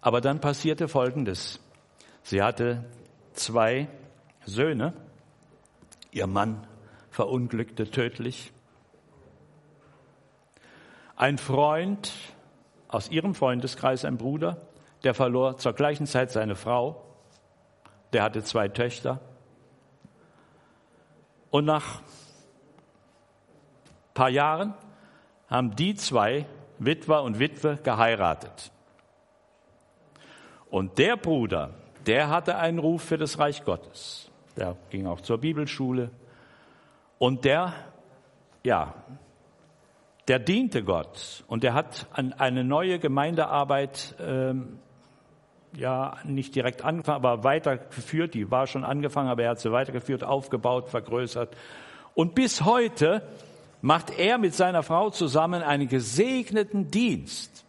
Aber 0.00 0.20
dann 0.20 0.40
passierte 0.40 0.88
Folgendes. 0.88 1.60
Sie 2.22 2.42
hatte 2.42 2.84
zwei 3.34 3.88
Söhne. 4.44 4.92
Ihr 6.12 6.26
Mann 6.26 6.66
verunglückte 7.10 7.90
tödlich. 7.90 8.52
Ein 11.16 11.38
Freund 11.38 12.12
aus 12.88 13.10
ihrem 13.10 13.34
Freundeskreis, 13.34 14.04
ein 14.04 14.16
Bruder, 14.16 14.60
der 15.04 15.14
verlor 15.14 15.58
zur 15.58 15.72
gleichen 15.72 16.06
Zeit 16.06 16.30
seine 16.30 16.56
Frau. 16.56 17.04
Der 18.12 18.22
hatte 18.22 18.42
zwei 18.42 18.68
Töchter. 18.68 19.20
Und 21.50 21.64
nach 21.64 22.00
ein 22.00 24.14
paar 24.14 24.30
Jahren 24.30 24.74
haben 25.48 25.76
die 25.76 25.94
zwei, 25.94 26.46
Witwer 26.78 27.22
und 27.22 27.38
Witwe, 27.38 27.78
geheiratet. 27.82 28.72
Und 30.70 30.98
der 30.98 31.16
Bruder, 31.16 31.74
der 32.06 32.28
hatte 32.28 32.56
einen 32.56 32.78
Ruf 32.78 33.02
für 33.02 33.18
das 33.18 33.38
Reich 33.38 33.64
Gottes. 33.64 34.29
Der 34.56 34.76
ging 34.90 35.06
auch 35.06 35.20
zur 35.20 35.38
Bibelschule. 35.38 36.10
Und 37.18 37.44
der, 37.44 37.74
ja, 38.64 38.94
der 40.28 40.38
diente 40.38 40.82
Gott. 40.82 41.44
Und 41.48 41.62
der 41.62 41.74
hat 41.74 42.06
an 42.12 42.32
eine 42.32 42.64
neue 42.64 42.98
Gemeindearbeit, 42.98 44.14
ähm, 44.20 44.78
ja, 45.76 46.18
nicht 46.24 46.54
direkt 46.54 46.84
angefangen, 46.84 47.24
aber 47.24 47.44
weitergeführt. 47.44 48.34
Die 48.34 48.50
war 48.50 48.66
schon 48.66 48.84
angefangen, 48.84 49.28
aber 49.28 49.42
er 49.42 49.50
hat 49.50 49.60
sie 49.60 49.72
weitergeführt, 49.72 50.24
aufgebaut, 50.24 50.88
vergrößert. 50.88 51.56
Und 52.14 52.34
bis 52.34 52.64
heute 52.64 53.22
macht 53.80 54.18
er 54.18 54.38
mit 54.38 54.54
seiner 54.54 54.82
Frau 54.82 55.10
zusammen 55.10 55.62
einen 55.62 55.88
gesegneten 55.88 56.90
Dienst. 56.90 57.64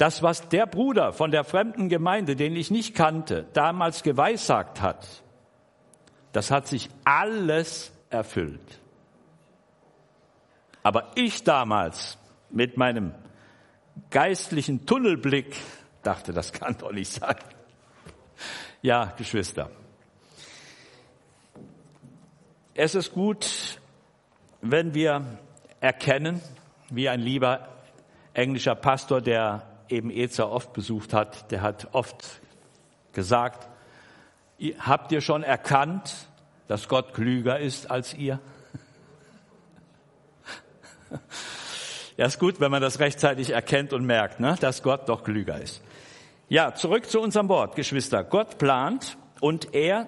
Das, 0.00 0.22
was 0.22 0.48
der 0.48 0.64
Bruder 0.64 1.12
von 1.12 1.30
der 1.30 1.44
fremden 1.44 1.90
Gemeinde, 1.90 2.34
den 2.34 2.56
ich 2.56 2.70
nicht 2.70 2.94
kannte, 2.94 3.46
damals 3.52 4.02
geweissagt 4.02 4.80
hat, 4.80 5.06
das 6.32 6.50
hat 6.50 6.66
sich 6.66 6.88
alles 7.04 7.92
erfüllt. 8.08 8.80
Aber 10.82 11.10
ich 11.16 11.44
damals 11.44 12.16
mit 12.48 12.78
meinem 12.78 13.14
geistlichen 14.08 14.86
Tunnelblick 14.86 15.54
dachte, 16.02 16.32
das 16.32 16.54
kann 16.54 16.78
doch 16.78 16.92
nicht 16.92 17.12
sein. 17.12 17.36
Ja, 18.80 19.12
Geschwister, 19.18 19.70
es 22.72 22.94
ist 22.94 23.12
gut, 23.12 23.78
wenn 24.62 24.94
wir 24.94 25.38
erkennen, 25.78 26.40
wie 26.88 27.10
ein 27.10 27.20
lieber 27.20 27.68
englischer 28.32 28.74
Pastor, 28.74 29.20
der 29.20 29.69
eben 29.90 30.10
Ezer 30.10 30.50
oft 30.50 30.72
besucht 30.72 31.12
hat, 31.12 31.50
der 31.50 31.62
hat 31.62 31.88
oft 31.92 32.40
gesagt, 33.12 33.68
habt 34.78 35.12
ihr 35.12 35.20
schon 35.20 35.42
erkannt, 35.42 36.28
dass 36.68 36.88
Gott 36.88 37.14
klüger 37.14 37.58
ist 37.58 37.90
als 37.90 38.14
ihr? 38.14 38.40
Ja, 42.16 42.26
ist 42.26 42.38
gut, 42.38 42.60
wenn 42.60 42.70
man 42.70 42.82
das 42.82 43.00
rechtzeitig 43.00 43.48
erkennt 43.48 43.94
und 43.94 44.04
merkt, 44.04 44.40
ne, 44.40 44.54
dass 44.60 44.82
Gott 44.82 45.08
doch 45.08 45.24
klüger 45.24 45.58
ist. 45.58 45.82
Ja, 46.50 46.74
zurück 46.74 47.08
zu 47.08 47.18
unserem 47.18 47.48
Wort, 47.48 47.76
Geschwister. 47.76 48.24
Gott 48.24 48.58
plant 48.58 49.16
und 49.40 49.72
er 49.74 50.06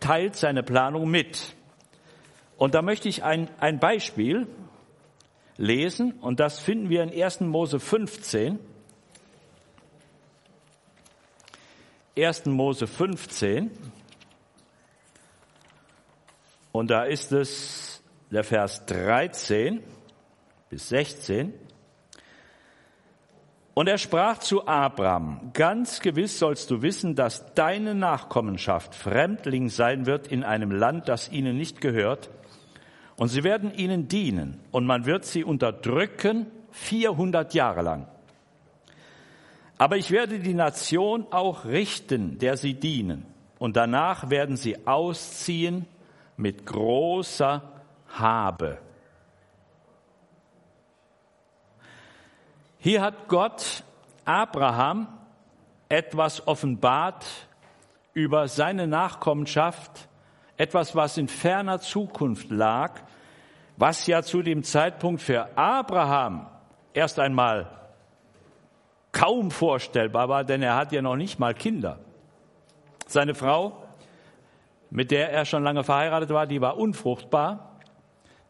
teilt 0.00 0.34
seine 0.34 0.64
Planung 0.64 1.08
mit. 1.08 1.54
Und 2.56 2.74
da 2.74 2.82
möchte 2.82 3.08
ich 3.08 3.22
ein, 3.22 3.48
ein 3.60 3.78
Beispiel 3.78 4.48
lesen 5.56 6.12
und 6.12 6.40
das 6.40 6.58
finden 6.58 6.88
wir 6.88 7.04
in 7.04 7.22
1. 7.22 7.42
Mose 7.42 7.78
15. 7.78 8.58
1. 12.16 12.46
Mose 12.46 12.86
15. 12.86 13.72
Und 16.70 16.90
da 16.90 17.04
ist 17.04 17.32
es 17.32 18.02
der 18.30 18.44
Vers 18.44 18.86
13 18.86 19.82
bis 20.70 20.88
16. 20.90 21.52
Und 23.74 23.88
er 23.88 23.98
sprach 23.98 24.38
zu 24.38 24.68
Abraham, 24.68 25.50
ganz 25.54 25.98
gewiss 25.98 26.38
sollst 26.38 26.70
du 26.70 26.82
wissen, 26.82 27.16
dass 27.16 27.52
deine 27.54 27.96
Nachkommenschaft 27.96 28.94
Fremdling 28.94 29.68
sein 29.68 30.06
wird 30.06 30.28
in 30.28 30.44
einem 30.44 30.70
Land, 30.70 31.08
das 31.08 31.32
ihnen 31.32 31.56
nicht 31.56 31.80
gehört, 31.80 32.30
und 33.16 33.28
sie 33.28 33.42
werden 33.42 33.74
ihnen 33.74 34.06
dienen, 34.06 34.60
und 34.70 34.86
man 34.86 35.06
wird 35.06 35.24
sie 35.24 35.42
unterdrücken 35.42 36.46
400 36.70 37.54
Jahre 37.54 37.82
lang. 37.82 38.13
Aber 39.78 39.96
ich 39.96 40.10
werde 40.10 40.38
die 40.38 40.54
Nation 40.54 41.26
auch 41.30 41.64
richten, 41.64 42.38
der 42.38 42.56
sie 42.56 42.74
dienen, 42.74 43.26
und 43.58 43.76
danach 43.76 44.30
werden 44.30 44.56
sie 44.56 44.86
ausziehen 44.86 45.86
mit 46.36 46.66
großer 46.66 47.62
Habe. 48.08 48.78
Hier 52.78 53.00
hat 53.00 53.28
Gott 53.28 53.82
Abraham 54.24 55.08
etwas 55.88 56.46
offenbart 56.46 57.24
über 58.12 58.46
seine 58.46 58.86
Nachkommenschaft, 58.86 60.08
etwas, 60.56 60.94
was 60.94 61.16
in 61.16 61.28
ferner 61.28 61.80
Zukunft 61.80 62.50
lag, 62.50 63.00
was 63.76 64.06
ja 64.06 64.22
zu 64.22 64.42
dem 64.42 64.62
Zeitpunkt 64.62 65.22
für 65.22 65.56
Abraham 65.56 66.46
erst 66.92 67.18
einmal 67.18 67.83
kaum 69.14 69.50
vorstellbar 69.50 70.28
war, 70.28 70.44
denn 70.44 70.60
er 70.60 70.76
hat 70.76 70.92
ja 70.92 71.00
noch 71.00 71.16
nicht 71.16 71.38
mal 71.38 71.54
Kinder. 71.54 72.00
Seine 73.06 73.34
Frau, 73.34 73.82
mit 74.90 75.10
der 75.10 75.32
er 75.32 75.46
schon 75.46 75.62
lange 75.62 75.84
verheiratet 75.84 76.30
war, 76.30 76.46
die 76.46 76.60
war 76.60 76.76
unfruchtbar, 76.76 77.80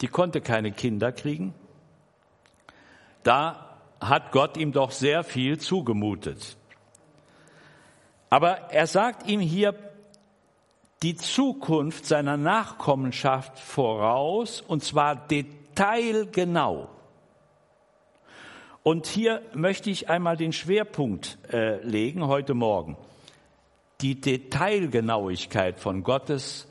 die 0.00 0.08
konnte 0.08 0.40
keine 0.40 0.72
Kinder 0.72 1.12
kriegen. 1.12 1.54
Da 3.22 3.78
hat 4.00 4.32
Gott 4.32 4.56
ihm 4.56 4.72
doch 4.72 4.90
sehr 4.90 5.22
viel 5.22 5.58
zugemutet. 5.58 6.56
Aber 8.30 8.70
er 8.72 8.86
sagt 8.86 9.28
ihm 9.28 9.40
hier 9.40 9.74
die 11.02 11.14
Zukunft 11.14 12.06
seiner 12.06 12.36
Nachkommenschaft 12.36 13.58
voraus, 13.58 14.60
und 14.62 14.82
zwar 14.82 15.14
detailgenau. 15.14 16.88
Und 18.84 19.06
hier 19.06 19.40
möchte 19.54 19.88
ich 19.88 20.10
einmal 20.10 20.36
den 20.36 20.52
Schwerpunkt 20.52 21.38
äh, 21.50 21.82
legen 21.82 22.26
heute 22.26 22.52
Morgen. 22.52 22.98
Die 24.02 24.20
Detailgenauigkeit 24.20 25.80
von 25.80 26.02
Gottes 26.02 26.68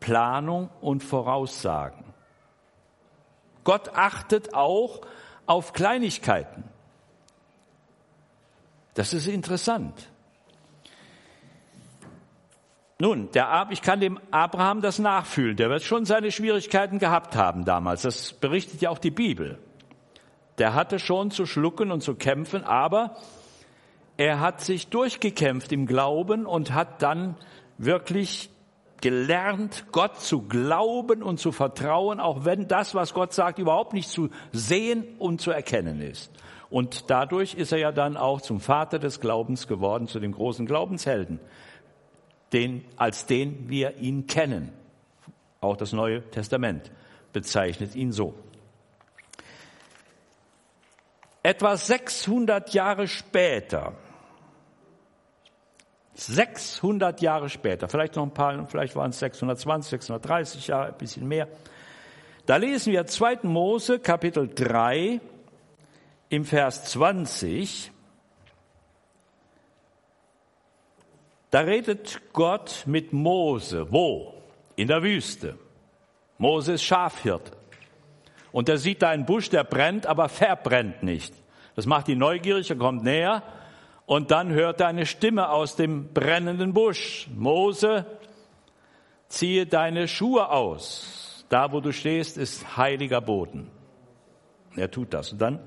Planung 0.00 0.70
und 0.80 1.02
Voraussagen. 1.02 2.02
Gott 3.62 3.90
achtet 3.94 4.54
auch 4.54 5.02
auf 5.44 5.74
Kleinigkeiten. 5.74 6.64
Das 8.94 9.12
ist 9.12 9.26
interessant. 9.26 10.08
Nun, 12.98 13.30
der 13.32 13.48
Ab, 13.50 13.68
ich 13.70 13.82
kann 13.82 14.00
dem 14.00 14.18
Abraham 14.30 14.80
das 14.80 14.98
nachfühlen. 14.98 15.58
Der 15.58 15.68
wird 15.68 15.82
schon 15.82 16.06
seine 16.06 16.32
Schwierigkeiten 16.32 16.98
gehabt 16.98 17.36
haben 17.36 17.66
damals. 17.66 18.00
Das 18.00 18.32
berichtet 18.32 18.80
ja 18.80 18.88
auch 18.88 18.98
die 18.98 19.10
Bibel. 19.10 19.58
Der 20.60 20.74
hatte 20.74 20.98
schon 20.98 21.30
zu 21.30 21.46
schlucken 21.46 21.90
und 21.90 22.02
zu 22.02 22.14
kämpfen, 22.14 22.64
aber 22.64 23.16
er 24.18 24.40
hat 24.40 24.60
sich 24.60 24.88
durchgekämpft 24.88 25.72
im 25.72 25.86
Glauben 25.86 26.44
und 26.44 26.74
hat 26.74 27.00
dann 27.00 27.36
wirklich 27.78 28.50
gelernt, 29.00 29.86
Gott 29.90 30.20
zu 30.20 30.42
glauben 30.42 31.22
und 31.22 31.40
zu 31.40 31.50
vertrauen, 31.50 32.20
auch 32.20 32.44
wenn 32.44 32.68
das, 32.68 32.94
was 32.94 33.14
Gott 33.14 33.32
sagt, 33.32 33.58
überhaupt 33.58 33.94
nicht 33.94 34.10
zu 34.10 34.28
sehen 34.52 35.06
und 35.18 35.40
zu 35.40 35.50
erkennen 35.50 36.02
ist. 36.02 36.30
Und 36.68 37.08
dadurch 37.08 37.54
ist 37.54 37.72
er 37.72 37.78
ja 37.78 37.90
dann 37.90 38.18
auch 38.18 38.42
zum 38.42 38.60
Vater 38.60 38.98
des 38.98 39.18
Glaubens 39.18 39.66
geworden, 39.66 40.08
zu 40.08 40.20
dem 40.20 40.32
großen 40.32 40.66
Glaubenshelden, 40.66 41.40
den, 42.52 42.84
als 42.98 43.24
den 43.24 43.70
wir 43.70 43.96
ihn 43.96 44.26
kennen. 44.26 44.74
Auch 45.62 45.78
das 45.78 45.94
Neue 45.94 46.20
Testament 46.30 46.92
bezeichnet 47.32 47.94
ihn 47.94 48.12
so. 48.12 48.34
Etwa 51.42 51.76
600 51.76 52.74
Jahre 52.74 53.08
später 53.08 53.94
600 56.20 57.22
Jahre 57.22 57.48
später, 57.48 57.88
vielleicht 57.88 58.16
noch 58.16 58.24
ein 58.24 58.34
paar, 58.34 58.66
vielleicht 58.66 58.94
waren 58.94 59.10
es 59.10 59.18
620, 59.20 59.90
630 59.90 60.66
Jahre, 60.66 60.88
ein 60.88 60.98
bisschen 60.98 61.26
mehr. 61.26 61.48
Da 62.46 62.56
lesen 62.56 62.92
wir 62.92 63.06
2. 63.06 63.40
Mose 63.42 63.98
Kapitel 64.00 64.48
3 64.54 65.20
im 66.28 66.44
Vers 66.44 66.84
20. 66.86 67.90
Da 71.50 71.60
redet 71.60 72.20
Gott 72.32 72.84
mit 72.86 73.12
Mose. 73.12 73.90
Wo? 73.90 74.34
In 74.76 74.88
der 74.88 75.02
Wüste. 75.02 75.58
Mose 76.38 76.74
ist 76.74 76.84
Schafhirt. 76.84 77.52
Und 78.52 78.68
er 78.68 78.78
sieht 78.78 79.02
da 79.02 79.10
einen 79.10 79.26
Busch, 79.26 79.50
der 79.50 79.64
brennt, 79.64 80.06
aber 80.06 80.28
verbrennt 80.28 81.02
nicht. 81.02 81.34
Das 81.76 81.86
macht 81.86 82.08
ihn 82.08 82.18
neugierig, 82.18 82.70
er 82.70 82.76
kommt 82.76 83.04
näher 83.04 83.42
und 84.10 84.32
dann 84.32 84.50
hört 84.50 84.80
er 84.80 84.88
eine 84.88 85.06
Stimme 85.06 85.50
aus 85.50 85.76
dem 85.76 86.12
brennenden 86.12 86.74
Busch. 86.74 87.28
Mose, 87.32 88.06
ziehe 89.28 89.66
deine 89.66 90.08
Schuhe 90.08 90.50
aus. 90.50 91.46
Da, 91.48 91.72
wo 91.72 91.80
du 91.80 91.92
stehst, 91.92 92.36
ist 92.36 92.76
heiliger 92.76 93.20
Boden. 93.20 93.70
Er 94.74 94.90
tut 94.90 95.14
das. 95.14 95.32
Und 95.32 95.40
dann 95.40 95.60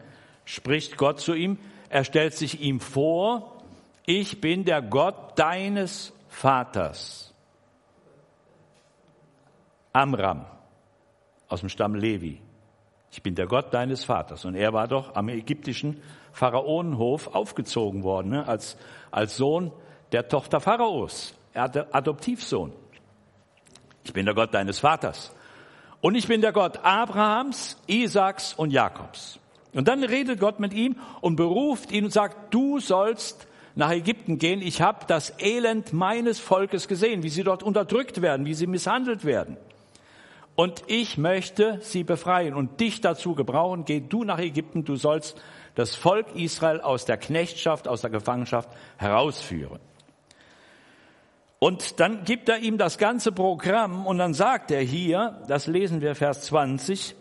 spricht 0.43 0.97
Gott 0.97 1.21
zu 1.21 1.33
ihm. 1.33 1.57
Er 1.87 2.03
stellt 2.03 2.33
sich 2.33 2.59
ihm 2.59 2.81
vor, 2.81 3.63
ich 4.05 4.41
bin 4.41 4.65
der 4.65 4.81
Gott 4.81 5.39
deines 5.39 6.11
Vaters. 6.27 7.33
Amram 9.93 10.45
aus 11.47 11.61
dem 11.61 11.69
Stamm 11.69 11.95
Levi. 11.95 12.41
Ich 13.13 13.21
bin 13.21 13.35
der 13.35 13.45
Gott 13.45 13.71
deines 13.75 14.03
Vaters. 14.03 14.43
Und 14.43 14.55
er 14.55 14.73
war 14.73 14.87
doch 14.87 15.13
am 15.13 15.29
ägyptischen 15.29 16.01
Pharaonenhof 16.31 17.27
aufgezogen 17.35 18.01
worden, 18.01 18.31
ne? 18.31 18.47
als, 18.47 18.75
als 19.11 19.37
Sohn 19.37 19.71
der 20.11 20.27
Tochter 20.29 20.59
Pharaos. 20.59 21.35
Er 21.53 21.61
hatte 21.61 21.93
Adoptivsohn. 21.93 22.73
Ich 24.03 24.13
bin 24.13 24.25
der 24.25 24.33
Gott 24.33 24.51
deines 24.55 24.79
Vaters. 24.79 25.31
Und 26.01 26.15
ich 26.15 26.27
bin 26.27 26.41
der 26.41 26.53
Gott 26.53 26.79
Abrahams, 26.83 27.79
Isaaks 27.85 28.55
und 28.55 28.71
Jakobs. 28.71 29.37
Und 29.73 29.87
dann 29.87 30.03
redet 30.03 30.39
Gott 30.39 30.59
mit 30.59 30.73
ihm 30.73 30.95
und 31.21 31.35
beruft 31.35 31.91
ihn 31.91 32.05
und 32.05 32.11
sagt, 32.11 32.51
du 32.51 32.79
sollst 32.79 33.47
nach 33.75 33.91
Ägypten 33.91 34.39
gehen. 34.39 34.59
Ich 34.59 34.81
habe 34.81 35.05
das 35.07 35.39
Elend 35.39 35.93
meines 35.93 36.39
Volkes 36.39 36.87
gesehen, 36.87 37.21
wie 37.21 37.29
sie 37.29 37.43
dort 37.43 37.61
unterdrückt 37.61 38.23
werden, 38.23 38.47
wie 38.47 38.55
sie 38.55 38.65
misshandelt 38.65 39.23
werden. 39.23 39.57
Und 40.55 40.83
ich 40.87 41.17
möchte 41.17 41.79
sie 41.81 42.03
befreien 42.03 42.53
und 42.53 42.79
dich 42.79 43.01
dazu 43.01 43.33
gebrauchen. 43.33 43.85
Geh 43.85 44.01
du 44.01 44.23
nach 44.23 44.39
Ägypten, 44.39 44.83
du 44.83 44.95
sollst 44.95 45.41
das 45.75 45.95
Volk 45.95 46.35
Israel 46.35 46.79
aus 46.81 47.05
der 47.05 47.17
Knechtschaft, 47.17 47.87
aus 47.87 48.01
der 48.01 48.11
Gefangenschaft 48.11 48.69
herausführen. 48.97 49.79
Und 51.57 51.99
dann 52.01 52.25
gibt 52.25 52.49
er 52.49 52.59
ihm 52.59 52.77
das 52.77 52.97
ganze 52.97 53.31
Programm 53.31 54.05
und 54.05 54.17
dann 54.17 54.33
sagt 54.33 54.69
er 54.69 54.81
hier, 54.81 55.41
das 55.47 55.65
lesen 55.65 56.01
wir 56.01 56.13
Vers 56.13 56.41
20, 56.41 57.15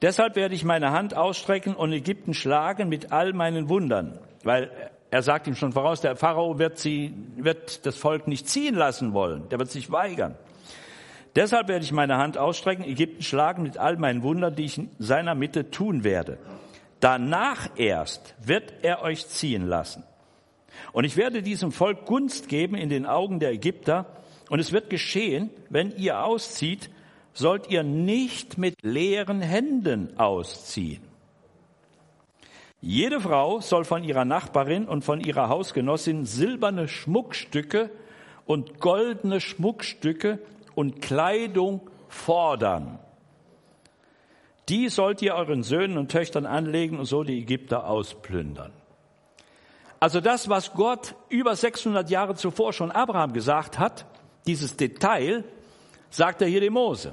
deshalb 0.00 0.36
werde 0.36 0.54
ich 0.54 0.64
meine 0.64 0.90
Hand 0.90 1.14
ausstrecken 1.14 1.76
und 1.76 1.92
Ägypten 1.92 2.32
schlagen 2.32 2.88
mit 2.88 3.12
all 3.12 3.34
meinen 3.34 3.68
Wundern, 3.68 4.18
weil 4.42 4.70
er 5.10 5.22
sagt 5.22 5.46
ihm 5.46 5.54
schon 5.54 5.72
voraus, 5.72 6.00
der 6.00 6.16
Pharao 6.16 6.58
wird, 6.58 6.78
sie, 6.78 7.12
wird 7.36 7.84
das 7.84 7.96
Volk 7.96 8.26
nicht 8.26 8.48
ziehen 8.48 8.74
lassen 8.74 9.12
wollen, 9.12 9.46
der 9.50 9.58
wird 9.58 9.70
sich 9.70 9.92
weigern. 9.92 10.34
Deshalb 11.34 11.68
werde 11.68 11.84
ich 11.84 11.92
meine 11.92 12.18
Hand 12.18 12.36
ausstrecken, 12.36 12.84
Ägypten 12.84 13.22
schlagen 13.22 13.62
mit 13.62 13.78
all 13.78 13.96
meinen 13.96 14.22
Wundern, 14.22 14.54
die 14.54 14.64
ich 14.64 14.78
in 14.78 14.90
seiner 14.98 15.34
Mitte 15.34 15.70
tun 15.70 16.04
werde. 16.04 16.38
Danach 17.00 17.70
erst 17.76 18.34
wird 18.42 18.74
er 18.82 19.02
euch 19.02 19.26
ziehen 19.26 19.66
lassen. 19.66 20.04
Und 20.92 21.04
ich 21.04 21.16
werde 21.16 21.42
diesem 21.42 21.72
Volk 21.72 22.04
Gunst 22.06 22.48
geben 22.48 22.76
in 22.76 22.90
den 22.90 23.06
Augen 23.06 23.40
der 23.40 23.52
Ägypter. 23.52 24.06
Und 24.50 24.60
es 24.60 24.72
wird 24.72 24.90
geschehen, 24.90 25.50
wenn 25.70 25.96
ihr 25.96 26.22
auszieht, 26.22 26.90
sollt 27.32 27.70
ihr 27.70 27.82
nicht 27.82 28.58
mit 28.58 28.74
leeren 28.82 29.40
Händen 29.40 30.18
ausziehen. 30.18 31.02
Jede 32.80 33.20
Frau 33.20 33.60
soll 33.60 33.84
von 33.84 34.04
ihrer 34.04 34.24
Nachbarin 34.24 34.86
und 34.86 35.04
von 35.04 35.20
ihrer 35.20 35.48
Hausgenossin 35.48 36.26
silberne 36.26 36.88
Schmuckstücke 36.88 37.90
und 38.44 38.80
goldene 38.80 39.40
Schmuckstücke 39.40 40.40
und 40.74 41.00
Kleidung 41.02 41.90
fordern. 42.08 42.98
Die 44.68 44.88
sollt 44.88 45.22
ihr 45.22 45.34
euren 45.34 45.62
Söhnen 45.62 45.98
und 45.98 46.10
Töchtern 46.10 46.46
anlegen 46.46 46.98
und 46.98 47.06
so 47.06 47.24
die 47.24 47.38
Ägypter 47.38 47.86
ausplündern. 47.86 48.72
Also 50.00 50.20
das, 50.20 50.48
was 50.48 50.72
Gott 50.72 51.14
über 51.28 51.54
600 51.54 52.10
Jahre 52.10 52.34
zuvor 52.34 52.72
schon 52.72 52.90
Abraham 52.90 53.32
gesagt 53.32 53.78
hat, 53.78 54.06
dieses 54.46 54.76
Detail, 54.76 55.44
sagt 56.10 56.42
er 56.42 56.48
hier 56.48 56.60
dem 56.60 56.72
Mose. 56.72 57.12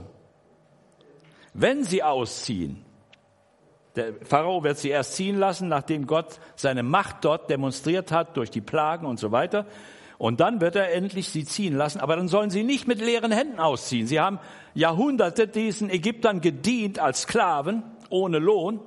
wenn 1.54 1.84
sie 1.84 2.04
ausziehen, 2.04 2.86
der 3.96 4.14
Pharao 4.24 4.64
wird 4.64 4.78
sie 4.78 4.90
erst 4.90 5.16
ziehen 5.16 5.38
lassen, 5.38 5.68
nachdem 5.68 6.08
Gott 6.08 6.40
seine 6.56 6.84
Macht 6.84 7.26
dort 7.26 7.50
demonstriert 7.50 8.12
hat 8.12 8.38
durch 8.38 8.50
die 8.50 8.62
Plagen 8.62 9.06
und 9.06 9.20
so 9.20 9.32
weiter. 9.32 9.66
Und 10.20 10.42
dann 10.42 10.60
wird 10.60 10.76
er 10.76 10.94
endlich 10.94 11.30
sie 11.30 11.46
ziehen 11.46 11.76
lassen. 11.76 12.02
Aber 12.02 12.18
dann 12.18 12.28
sollen 12.28 12.50
sie 12.50 12.64
nicht 12.64 12.88
mit 12.88 13.00
leeren 13.00 13.32
Händen 13.32 13.60
ausziehen. 13.60 14.06
Sie 14.06 14.20
haben 14.20 14.38
Jahrhunderte 14.76 15.48
diesen 15.48 15.90
Ägyptern 15.90 16.42
gedient 16.42 17.00
als 17.00 17.22
Sklaven 17.22 17.84
ohne 18.10 18.38
Lohn. 18.38 18.82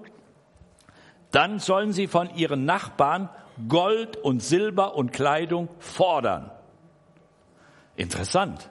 Dann 1.31 1.59
sollen 1.59 1.93
sie 1.93 2.07
von 2.07 2.29
ihren 2.37 2.67
Nachbarn 2.67 3.31
Gold 3.67 4.19
und 4.19 4.43
Silber 4.43 4.95
und 4.95 5.13
Kleidung 5.13 5.69
fordern. 5.79 6.51
Interessant. 7.97 8.69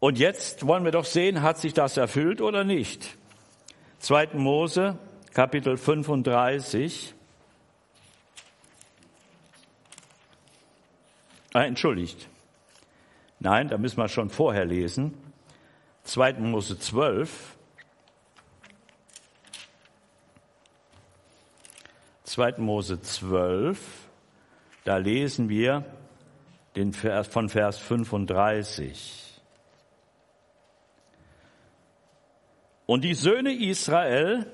Und 0.00 0.18
jetzt 0.18 0.66
wollen 0.66 0.84
wir 0.84 0.90
doch 0.90 1.04
sehen, 1.04 1.42
hat 1.42 1.58
sich 1.58 1.74
das 1.74 1.96
erfüllt 1.96 2.40
oder 2.40 2.64
nicht? 2.64 3.16
2. 4.00 4.30
Mose, 4.34 4.98
Kapitel 5.32 5.76
35. 5.76 7.14
Ah, 11.52 11.64
entschuldigt. 11.64 12.28
Nein, 13.38 13.68
da 13.68 13.76
müssen 13.76 13.98
wir 13.98 14.08
schon 14.08 14.30
vorher 14.30 14.64
lesen. 14.64 15.14
2. 16.04 16.34
Mose 16.34 16.78
12. 16.78 17.56
2. 22.24 22.54
Mose 22.58 23.02
12. 23.02 23.78
Da 24.84 24.96
lesen 24.96 25.48
wir 25.48 25.84
den 26.74 26.94
Vers, 26.94 27.28
von 27.28 27.50
Vers 27.50 27.78
35. 27.78 29.40
Und 32.86 33.04
die 33.04 33.14
Söhne 33.14 33.52
Israel 33.52 34.50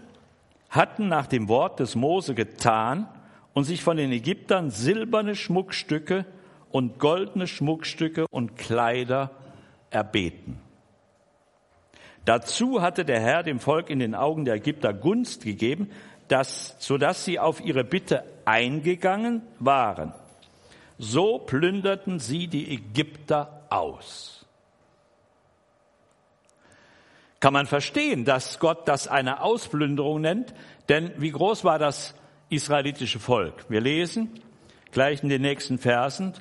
hatten 0.69 1.09
nach 1.09 1.29
dem 1.29 1.49
Wort 1.49 1.79
des 1.79 1.95
Mose 1.95 2.35
getan 2.35 3.09
und 3.55 3.65
sich 3.65 3.83
von 3.83 3.97
den 3.97 4.11
Ägyptern 4.11 4.71
silberne 4.71 5.37
Schmuckstücke 5.37 6.27
und 6.71 6.99
goldene 6.99 7.47
Schmuckstücke 7.47 8.27
und 8.31 8.57
Kleider 8.57 9.31
erbeten. 9.91 10.61
Dazu 12.25 12.83
hatte 12.83 13.05
der 13.05 13.21
Herr 13.21 13.43
dem 13.43 13.59
Volk 13.59 13.89
in 13.89 14.01
den 14.01 14.15
Augen 14.15 14.45
der 14.45 14.57
Ägypter 14.57 14.93
Gunst 14.93 15.45
gegeben, 15.45 15.91
dass, 16.29 16.77
sodass 16.79 17.25
sie 17.25 17.39
auf 17.39 17.61
ihre 17.65 17.85
Bitte 17.85 18.23
eingegangen 18.45 19.43
waren. 19.59 20.13
So 20.99 21.39
plünderten 21.39 22.19
sie 22.19 22.49
die 22.49 22.75
Ägypter 22.75 23.63
aus. 23.71 24.47
Kann 27.41 27.53
man 27.53 27.67
verstehen, 27.67 28.25
dass 28.25 28.59
Gott 28.59 28.89
das 28.89 29.07
eine 29.07 29.43
Ausplünderung 29.43 30.21
nennt, 30.21 30.53
denn 30.89 31.13
wie 31.19 31.31
groß 31.31 31.65
war 31.65 31.79
das 31.79 32.15
israelitische 32.51 33.21
Volk? 33.21 33.65
Wir 33.69 33.81
lesen 33.81 34.41
gleich 34.91 35.23
in 35.23 35.29
den 35.29 35.43
nächsten 35.43 35.79
Versen, 35.79 36.35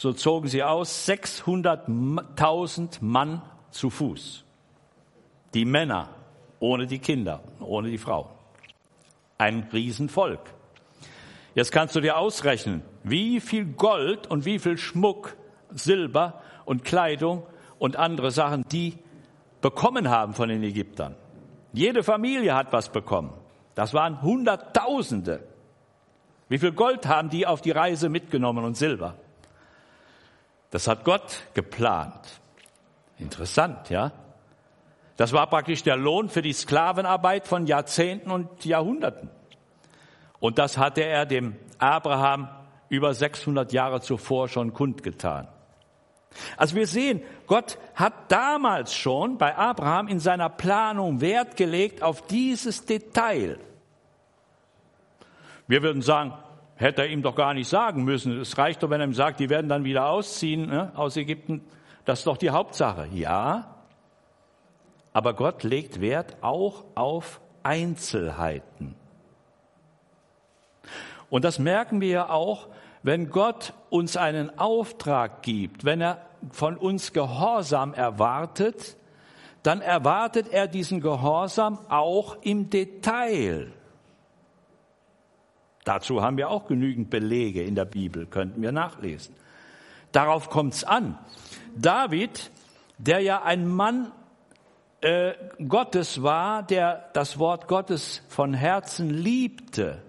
so 0.00 0.12
zogen 0.14 0.48
sie 0.48 0.62
aus 0.62 1.06
600.000 1.06 2.98
Mann 3.02 3.42
zu 3.70 3.90
Fuß. 3.90 4.46
Die 5.52 5.66
Männer, 5.66 6.08
ohne 6.58 6.86
die 6.86 7.00
Kinder, 7.00 7.42
ohne 7.60 7.90
die 7.90 7.98
Frau. 7.98 8.30
Ein 9.36 9.68
Riesenvolk. 9.70 10.40
Jetzt 11.54 11.70
kannst 11.70 11.94
du 11.96 12.00
dir 12.00 12.16
ausrechnen, 12.16 12.80
wie 13.02 13.40
viel 13.40 13.66
Gold 13.66 14.26
und 14.26 14.46
wie 14.46 14.58
viel 14.58 14.78
Schmuck, 14.78 15.36
Silber 15.68 16.40
und 16.64 16.82
Kleidung 16.82 17.42
und 17.78 17.96
andere 17.96 18.30
Sachen 18.30 18.64
die 18.72 18.96
bekommen 19.60 20.08
haben 20.08 20.32
von 20.32 20.48
den 20.48 20.62
Ägyptern. 20.62 21.14
Jede 21.74 22.02
Familie 22.02 22.54
hat 22.54 22.72
was 22.72 22.88
bekommen. 22.88 23.34
Das 23.74 23.92
waren 23.92 24.22
Hunderttausende. 24.22 25.46
Wie 26.48 26.56
viel 26.56 26.72
Gold 26.72 27.06
haben 27.06 27.28
die 27.28 27.46
auf 27.46 27.60
die 27.60 27.72
Reise 27.72 28.08
mitgenommen 28.08 28.64
und 28.64 28.78
Silber? 28.78 29.18
Das 30.70 30.86
hat 30.86 31.04
Gott 31.04 31.42
geplant. 31.54 32.40
Interessant, 33.18 33.90
ja? 33.90 34.12
Das 35.16 35.32
war 35.32 35.46
praktisch 35.48 35.82
der 35.82 35.96
Lohn 35.96 36.30
für 36.30 36.40
die 36.40 36.52
Sklavenarbeit 36.52 37.46
von 37.46 37.66
Jahrzehnten 37.66 38.30
und 38.30 38.64
Jahrhunderten. 38.64 39.28
Und 40.38 40.58
das 40.58 40.78
hatte 40.78 41.02
er 41.02 41.26
dem 41.26 41.56
Abraham 41.78 42.48
über 42.88 43.12
600 43.12 43.72
Jahre 43.72 44.00
zuvor 44.00 44.48
schon 44.48 44.72
kundgetan. 44.72 45.46
Also 46.56 46.76
wir 46.76 46.86
sehen, 46.86 47.22
Gott 47.46 47.78
hat 47.94 48.30
damals 48.32 48.94
schon 48.94 49.36
bei 49.36 49.56
Abraham 49.56 50.08
in 50.08 50.20
seiner 50.20 50.48
Planung 50.48 51.20
Wert 51.20 51.56
gelegt 51.56 52.02
auf 52.02 52.26
dieses 52.26 52.86
Detail. 52.86 53.58
Wir 55.66 55.82
würden 55.82 56.02
sagen, 56.02 56.32
hätte 56.80 57.02
er 57.02 57.08
ihm 57.08 57.22
doch 57.22 57.34
gar 57.34 57.54
nicht 57.54 57.68
sagen 57.68 58.04
müssen. 58.04 58.40
Es 58.40 58.56
reicht 58.56 58.82
doch, 58.82 58.90
wenn 58.90 59.00
er 59.00 59.06
ihm 59.06 59.14
sagt, 59.14 59.38
die 59.38 59.50
werden 59.50 59.68
dann 59.68 59.84
wieder 59.84 60.08
ausziehen 60.08 60.66
ne, 60.66 60.92
aus 60.94 61.16
Ägypten. 61.16 61.62
Das 62.06 62.20
ist 62.20 62.26
doch 62.26 62.38
die 62.38 62.50
Hauptsache. 62.50 63.06
Ja, 63.12 63.76
aber 65.12 65.34
Gott 65.34 65.62
legt 65.62 66.00
Wert 66.00 66.36
auch 66.40 66.84
auf 66.94 67.40
Einzelheiten. 67.62 68.94
Und 71.28 71.44
das 71.44 71.58
merken 71.58 72.00
wir 72.00 72.08
ja 72.08 72.30
auch, 72.30 72.68
wenn 73.02 73.30
Gott 73.30 73.74
uns 73.90 74.16
einen 74.16 74.58
Auftrag 74.58 75.42
gibt, 75.42 75.84
wenn 75.84 76.00
er 76.00 76.26
von 76.50 76.76
uns 76.76 77.12
Gehorsam 77.12 77.92
erwartet, 77.92 78.96
dann 79.62 79.82
erwartet 79.82 80.48
er 80.50 80.66
diesen 80.66 81.00
Gehorsam 81.00 81.78
auch 81.88 82.38
im 82.42 82.70
Detail. 82.70 83.72
Dazu 85.90 86.22
haben 86.22 86.36
wir 86.36 86.50
auch 86.50 86.68
genügend 86.68 87.10
Belege 87.10 87.64
in 87.64 87.74
der 87.74 87.84
Bibel, 87.84 88.24
könnten 88.24 88.62
wir 88.62 88.70
nachlesen. 88.70 89.34
Darauf 90.12 90.48
kommt 90.48 90.74
es 90.74 90.84
an. 90.84 91.18
David, 91.74 92.52
der 92.98 93.18
ja 93.18 93.42
ein 93.42 93.66
Mann 93.66 94.12
äh, 95.00 95.32
Gottes 95.66 96.22
war, 96.22 96.62
der 96.62 97.10
das 97.12 97.40
Wort 97.40 97.66
Gottes 97.66 98.22
von 98.28 98.54
Herzen 98.54 99.10
liebte, 99.10 100.00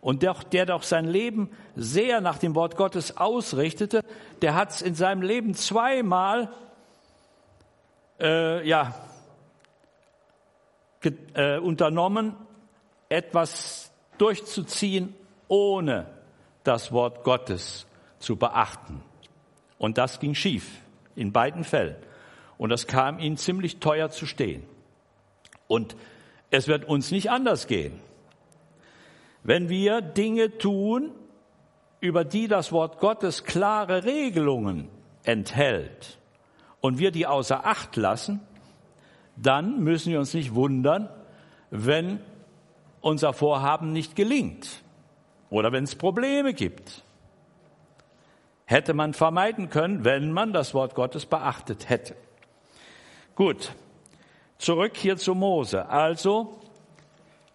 und 0.00 0.22
der, 0.22 0.34
der 0.52 0.66
doch 0.66 0.84
sein 0.84 1.06
Leben 1.06 1.50
sehr 1.74 2.20
nach 2.20 2.38
dem 2.38 2.54
Wort 2.54 2.76
Gottes 2.76 3.16
ausrichtete, 3.16 4.04
der 4.40 4.54
hat 4.54 4.70
es 4.70 4.82
in 4.82 4.94
seinem 4.94 5.22
Leben 5.22 5.54
zweimal 5.54 6.52
äh, 8.20 8.64
ja, 8.64 8.94
äh, 11.34 11.58
unternommen, 11.58 12.36
etwas 13.08 13.90
durchzuziehen, 14.18 15.14
ohne 15.48 16.06
das 16.64 16.92
Wort 16.92 17.24
Gottes 17.24 17.86
zu 18.18 18.36
beachten. 18.36 19.02
Und 19.78 19.98
das 19.98 20.20
ging 20.20 20.34
schief 20.34 20.80
in 21.16 21.32
beiden 21.32 21.64
Fällen. 21.64 21.96
Und 22.58 22.70
das 22.70 22.86
kam 22.86 23.18
ihnen 23.18 23.36
ziemlich 23.36 23.78
teuer 23.78 24.10
zu 24.10 24.26
stehen. 24.26 24.64
Und 25.68 25.96
es 26.50 26.66
wird 26.66 26.84
uns 26.84 27.10
nicht 27.10 27.30
anders 27.30 27.66
gehen. 27.66 28.00
Wenn 29.44 29.68
wir 29.68 30.00
Dinge 30.00 30.58
tun, 30.58 31.12
über 32.00 32.24
die 32.24 32.48
das 32.48 32.72
Wort 32.72 32.98
Gottes 32.98 33.44
klare 33.44 34.04
Regelungen 34.04 34.88
enthält 35.24 36.18
und 36.80 36.98
wir 36.98 37.10
die 37.10 37.26
außer 37.26 37.64
Acht 37.66 37.96
lassen, 37.96 38.40
dann 39.36 39.82
müssen 39.82 40.12
wir 40.12 40.18
uns 40.18 40.34
nicht 40.34 40.54
wundern, 40.54 41.08
wenn 41.70 42.20
unser 43.00 43.32
Vorhaben 43.32 43.92
nicht 43.92 44.16
gelingt 44.16 44.82
oder 45.50 45.72
wenn 45.72 45.84
es 45.84 45.94
Probleme 45.94 46.54
gibt. 46.54 47.04
Hätte 48.64 48.92
man 48.92 49.14
vermeiden 49.14 49.70
können, 49.70 50.04
wenn 50.04 50.30
man 50.32 50.52
das 50.52 50.74
Wort 50.74 50.94
Gottes 50.94 51.24
beachtet 51.24 51.88
hätte. 51.88 52.14
Gut, 53.34 53.72
zurück 54.58 54.96
hier 54.96 55.16
zu 55.16 55.34
Mose. 55.34 55.88
Also, 55.88 56.60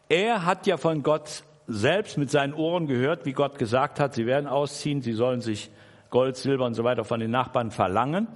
er 0.10 0.45
hat 0.45 0.65
ja 0.65 0.77
von 0.77 1.03
Gott 1.03 1.43
selbst 1.67 2.17
mit 2.17 2.32
seinen 2.32 2.53
Ohren 2.53 2.88
gehört, 2.88 3.25
wie 3.25 3.34
Gott 3.34 3.58
gesagt 3.58 3.99
hat, 3.99 4.13
sie 4.13 4.25
werden 4.25 4.47
ausziehen, 4.47 5.01
sie 5.01 5.13
sollen 5.13 5.41
sich 5.41 5.69
Gold, 6.10 6.36
Silber 6.36 6.65
und 6.65 6.73
so 6.73 6.84
weiter 6.84 7.06
von 7.06 7.19
den 7.19 7.32
Nachbarn 7.32 7.71
verlangen. 7.71 8.27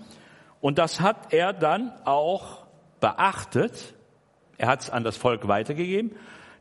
Und 0.61 0.77
das 0.77 1.01
hat 1.01 1.33
er 1.33 1.53
dann 1.53 1.93
auch 2.05 2.65
beachtet. 2.99 3.93
Er 4.57 4.67
hat 4.69 4.81
es 4.81 4.89
an 4.89 5.03
das 5.03 5.17
Volk 5.17 5.47
weitergegeben. 5.47 6.15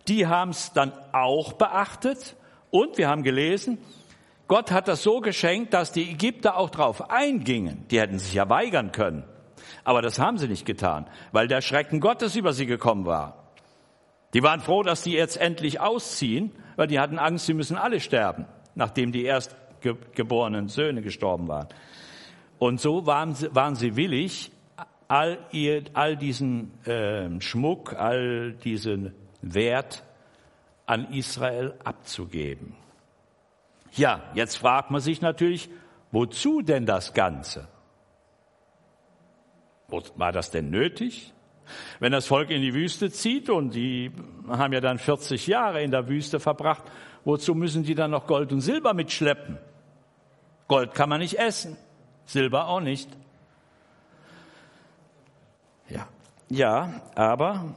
Die 0.08 0.26
haben 0.26 0.50
es 0.50 0.72
dann 0.72 0.92
auch 1.12 1.54
beachtet. 1.54 2.36
Und 2.70 2.98
wir 2.98 3.08
haben 3.08 3.22
gelesen, 3.22 3.78
Gott 4.48 4.70
hat 4.70 4.86
das 4.86 5.02
so 5.02 5.20
geschenkt, 5.20 5.74
dass 5.74 5.92
die 5.92 6.10
Ägypter 6.10 6.56
auch 6.56 6.70
drauf 6.70 7.10
eingingen. 7.10 7.84
Die 7.90 8.00
hätten 8.00 8.18
sich 8.18 8.34
ja 8.34 8.48
weigern 8.48 8.92
können. 8.92 9.24
Aber 9.82 10.02
das 10.02 10.18
haben 10.18 10.38
sie 10.38 10.48
nicht 10.48 10.66
getan, 10.66 11.06
weil 11.32 11.48
der 11.48 11.60
Schrecken 11.60 12.00
Gottes 12.00 12.36
über 12.36 12.52
sie 12.52 12.66
gekommen 12.66 13.06
war. 13.06 13.50
Die 14.34 14.42
waren 14.42 14.60
froh, 14.60 14.82
dass 14.82 15.02
die 15.02 15.12
jetzt 15.12 15.36
endlich 15.36 15.80
ausziehen, 15.80 16.52
weil 16.76 16.88
die 16.88 17.00
hatten 17.00 17.18
Angst, 17.18 17.46
sie 17.46 17.54
müssen 17.54 17.76
alle 17.76 18.00
sterben, 18.00 18.46
nachdem 18.74 19.12
die 19.12 19.24
erstgeborenen 19.24 20.68
Söhne 20.68 21.02
gestorben 21.02 21.48
waren. 21.48 21.68
Und 22.58 22.80
so 22.80 23.06
waren 23.06 23.34
sie, 23.34 23.54
waren 23.54 23.76
sie 23.76 23.96
willig, 23.96 24.52
all, 25.08 25.38
ihr, 25.52 25.84
all 25.94 26.16
diesen 26.16 26.72
äh, 26.84 27.40
Schmuck, 27.40 27.94
all 27.94 28.52
diesen 28.52 29.14
Wert 29.54 30.04
an 30.86 31.12
Israel 31.12 31.74
abzugeben. 31.84 32.74
Ja, 33.92 34.22
jetzt 34.34 34.56
fragt 34.58 34.90
man 34.90 35.00
sich 35.00 35.20
natürlich, 35.20 35.70
wozu 36.12 36.62
denn 36.62 36.86
das 36.86 37.14
Ganze? 37.14 37.68
War 39.88 40.32
das 40.32 40.50
denn 40.50 40.70
nötig? 40.70 41.32
Wenn 41.98 42.12
das 42.12 42.26
Volk 42.26 42.50
in 42.50 42.62
die 42.62 42.74
Wüste 42.74 43.10
zieht 43.10 43.50
und 43.50 43.74
die 43.74 44.12
haben 44.48 44.72
ja 44.72 44.80
dann 44.80 44.98
40 44.98 45.46
Jahre 45.46 45.82
in 45.82 45.90
der 45.90 46.08
Wüste 46.08 46.38
verbracht, 46.38 46.84
wozu 47.24 47.54
müssen 47.54 47.82
die 47.82 47.94
dann 47.94 48.12
noch 48.12 48.26
Gold 48.26 48.52
und 48.52 48.60
Silber 48.60 48.94
mitschleppen? 48.94 49.58
Gold 50.68 50.94
kann 50.94 51.08
man 51.08 51.20
nicht 51.20 51.38
essen, 51.38 51.76
Silber 52.24 52.68
auch 52.68 52.80
nicht. 52.80 53.08
Ja, 55.88 56.06
ja, 56.48 57.00
aber 57.14 57.74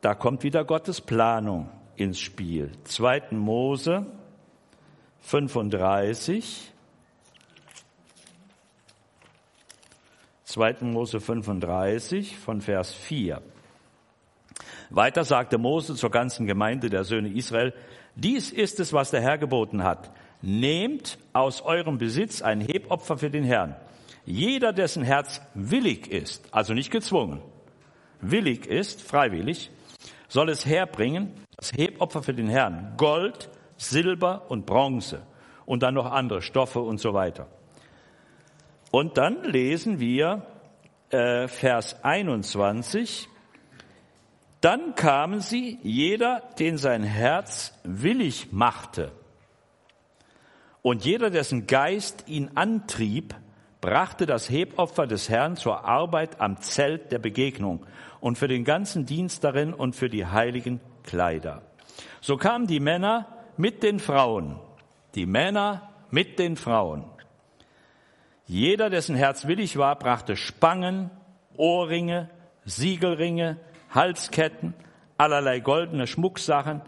da 0.00 0.14
kommt 0.14 0.42
wieder 0.42 0.64
Gottes 0.64 1.00
Planung 1.00 1.68
ins 1.96 2.20
Spiel. 2.20 2.70
2. 2.84 3.32
Mose 3.32 4.06
35. 5.20 6.72
2. 10.44 10.76
Mose 10.80 11.20
35 11.20 12.38
von 12.38 12.60
Vers 12.60 12.94
4. 12.94 13.42
Weiter 14.90 15.24
sagte 15.24 15.58
Mose 15.58 15.94
zur 15.94 16.10
ganzen 16.10 16.46
Gemeinde 16.46 16.88
der 16.88 17.04
Söhne 17.04 17.28
Israel, 17.28 17.74
dies 18.14 18.50
ist 18.50 18.80
es, 18.80 18.92
was 18.92 19.10
der 19.10 19.20
Herr 19.20 19.38
geboten 19.38 19.84
hat. 19.84 20.10
Nehmt 20.40 21.18
aus 21.32 21.60
eurem 21.62 21.98
Besitz 21.98 22.40
ein 22.40 22.60
Hebopfer 22.60 23.18
für 23.18 23.30
den 23.30 23.44
Herrn. 23.44 23.76
Jeder, 24.24 24.72
dessen 24.72 25.02
Herz 25.02 25.40
willig 25.54 26.10
ist, 26.10 26.48
also 26.52 26.74
nicht 26.74 26.90
gezwungen, 26.90 27.40
willig 28.20 28.66
ist, 28.66 29.02
freiwillig, 29.02 29.70
soll 30.28 30.50
es 30.50 30.64
herbringen, 30.66 31.32
das 31.56 31.72
Hebopfer 31.72 32.22
für 32.22 32.34
den 32.34 32.48
Herrn, 32.48 32.94
Gold, 32.96 33.50
Silber 33.76 34.50
und 34.50 34.66
Bronze 34.66 35.22
und 35.64 35.82
dann 35.82 35.94
noch 35.94 36.10
andere 36.10 36.42
Stoffe 36.42 36.80
und 36.80 36.98
so 37.00 37.14
weiter. 37.14 37.48
Und 38.90 39.18
dann 39.18 39.42
lesen 39.44 40.00
wir 40.00 40.46
äh, 41.10 41.48
Vers 41.48 42.02
21. 42.04 43.28
Dann 44.60 44.94
kamen 44.94 45.40
sie, 45.40 45.78
jeder, 45.82 46.42
den 46.58 46.78
sein 46.78 47.02
Herz 47.02 47.78
willig 47.84 48.52
machte. 48.52 49.12
Und 50.82 51.04
jeder, 51.04 51.30
dessen 51.30 51.66
Geist 51.66 52.24
ihn 52.28 52.52
antrieb, 52.54 53.34
brachte 53.80 54.26
das 54.26 54.50
Hebopfer 54.50 55.06
des 55.06 55.28
Herrn 55.28 55.56
zur 55.56 55.84
Arbeit 55.84 56.40
am 56.40 56.60
Zelt 56.60 57.12
der 57.12 57.18
Begegnung 57.18 57.86
und 58.20 58.38
für 58.38 58.48
den 58.48 58.64
ganzen 58.64 59.06
Dienst 59.06 59.44
darin 59.44 59.72
und 59.72 59.94
für 59.94 60.08
die 60.08 60.26
heiligen 60.26 60.80
Kleider. 61.02 61.62
So 62.20 62.36
kamen 62.36 62.66
die 62.66 62.80
Männer 62.80 63.26
mit 63.56 63.82
den 63.82 64.00
Frauen, 64.00 64.58
die 65.14 65.26
Männer 65.26 65.90
mit 66.10 66.38
den 66.38 66.56
Frauen. 66.56 67.04
Jeder, 68.46 68.88
dessen 68.88 69.14
Herz 69.14 69.46
willig 69.46 69.76
war, 69.76 69.98
brachte 69.98 70.36
Spangen, 70.36 71.10
Ohrringe, 71.56 72.30
Siegelringe, 72.64 73.58
Halsketten, 73.90 74.74
allerlei 75.18 75.60
goldene 75.60 76.06
Schmucksachen. 76.06 76.80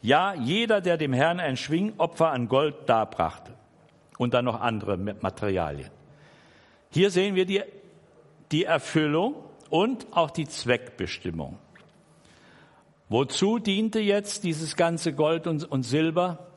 Ja, 0.00 0.34
jeder, 0.34 0.80
der 0.80 0.96
dem 0.96 1.12
Herrn 1.12 1.40
ein 1.40 1.56
Schwingopfer 1.56 2.30
an 2.30 2.48
Gold 2.48 2.88
darbrachte. 2.88 3.52
Und 4.16 4.34
dann 4.34 4.44
noch 4.44 4.60
andere 4.60 4.96
Materialien. 4.96 5.90
Hier 6.90 7.10
sehen 7.10 7.34
wir 7.34 7.46
die, 7.46 7.62
die 8.50 8.64
Erfüllung 8.64 9.34
und 9.70 10.06
auch 10.12 10.30
die 10.30 10.46
Zweckbestimmung. 10.46 11.58
Wozu 13.08 13.58
diente 13.58 14.00
jetzt 14.00 14.44
dieses 14.44 14.76
ganze 14.76 15.14
Gold 15.14 15.46
und, 15.46 15.64
und 15.64 15.82
Silber? 15.82 16.50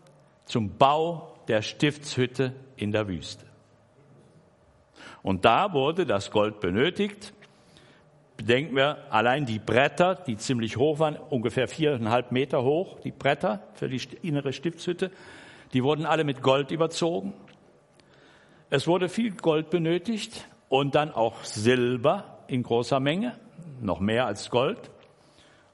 Zum 0.45 0.77
Bau 0.77 1.35
der 1.47 1.61
Stiftshütte 1.61 2.53
in 2.75 2.91
der 2.91 3.07
Wüste. 3.07 3.45
Und 5.23 5.45
da 5.45 5.73
wurde 5.73 6.05
das 6.05 6.31
Gold 6.31 6.59
benötigt. 6.59 7.33
Bedenken 8.37 8.75
wir 8.75 9.11
allein 9.11 9.45
die 9.45 9.59
Bretter, 9.59 10.15
die 10.15 10.35
ziemlich 10.35 10.77
hoch 10.77 10.99
waren, 10.99 11.15
ungefähr 11.15 11.67
viereinhalb 11.67 12.31
Meter 12.31 12.63
hoch, 12.63 12.99
die 12.99 13.11
Bretter 13.11 13.61
für 13.75 13.87
die 13.87 14.01
innere 14.23 14.51
Stiftshütte, 14.51 15.11
die 15.73 15.83
wurden 15.83 16.05
alle 16.05 16.23
mit 16.23 16.41
Gold 16.41 16.71
überzogen. 16.71 17.33
Es 18.69 18.87
wurde 18.87 19.09
viel 19.09 19.31
Gold 19.35 19.69
benötigt 19.69 20.47
und 20.69 20.95
dann 20.95 21.11
auch 21.11 21.43
Silber 21.43 22.39
in 22.51 22.63
großer 22.63 22.99
Menge, 22.99 23.39
noch 23.79 24.01
mehr 24.01 24.25
als 24.25 24.49
Gold 24.49 24.91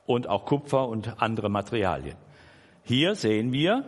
und 0.06 0.30
auch 0.30 0.46
Kupfer 0.46 0.88
und 0.88 1.22
andere 1.22 1.50
Materialien. 1.50 2.16
Hier 2.84 3.16
sehen 3.16 3.52
wir, 3.52 3.84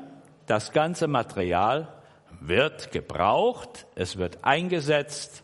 das 0.48 0.72
ganze 0.72 1.08
Material 1.08 1.88
wird 2.42 2.92
gebraucht, 2.92 3.86
es 3.94 4.18
wird 4.18 4.44
eingesetzt 4.44 5.44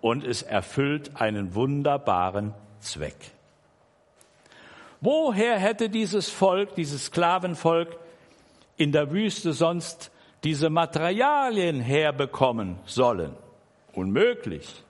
und 0.00 0.24
es 0.24 0.42
erfüllt 0.42 1.20
einen 1.20 1.54
wunderbaren 1.54 2.54
Zweck. 2.80 3.16
Woher 5.00 5.58
hätte 5.58 5.90
dieses 5.90 6.30
Volk, 6.30 6.74
dieses 6.74 7.06
Sklavenvolk 7.06 7.98
in 8.78 8.92
der 8.92 9.12
Wüste 9.12 9.52
sonst 9.52 10.10
diese 10.42 10.70
Materialien 10.70 11.80
herbekommen 11.80 12.78
sollen? 12.86 13.36
Unmöglich. 13.92 14.84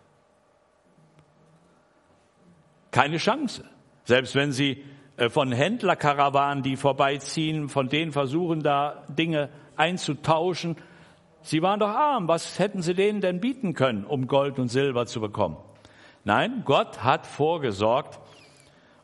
Keine 2.91 3.19
Chance. 3.19 3.65
Selbst 4.05 4.35
wenn 4.35 4.53
sie 4.53 4.85
äh, 5.17 5.29
von 5.29 5.53
Händlerkarawanen, 5.53 6.63
die 6.63 6.77
vorbeiziehen, 6.77 7.69
von 7.69 7.89
denen 7.89 8.13
versuchen, 8.13 8.63
da 8.63 9.05
Dinge 9.09 9.51
einzutauschen, 9.77 10.77
Sie 11.43 11.63
waren 11.63 11.81
doch 11.81 11.89
arm. 11.89 12.29
Was 12.29 12.59
hätten 12.59 12.83
sie 12.83 12.95
denen 12.95 13.21
denn 13.21 13.41
bieten 13.41 13.75
können, 13.75 14.05
um 14.05 14.27
Gold 14.27 14.59
und 14.59 14.69
Silber 14.69 15.07
zu 15.07 15.21
bekommen? 15.21 15.57
Nein, 16.25 16.63
Gott 16.65 17.03
hat 17.03 17.27
vorgesorgt 17.27 18.21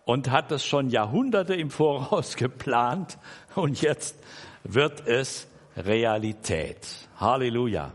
und 0.04 0.30
hat 0.30 0.52
es 0.52 0.64
schon 0.64 0.90
Jahrhunderte 0.90 1.54
im 1.54 1.70
Voraus 1.70 2.36
geplant 2.36 3.18
und 3.54 3.80
jetzt 3.80 4.22
wird 4.62 5.06
es 5.06 5.48
Realität. 5.76 6.86
Halleluja. 7.18 7.92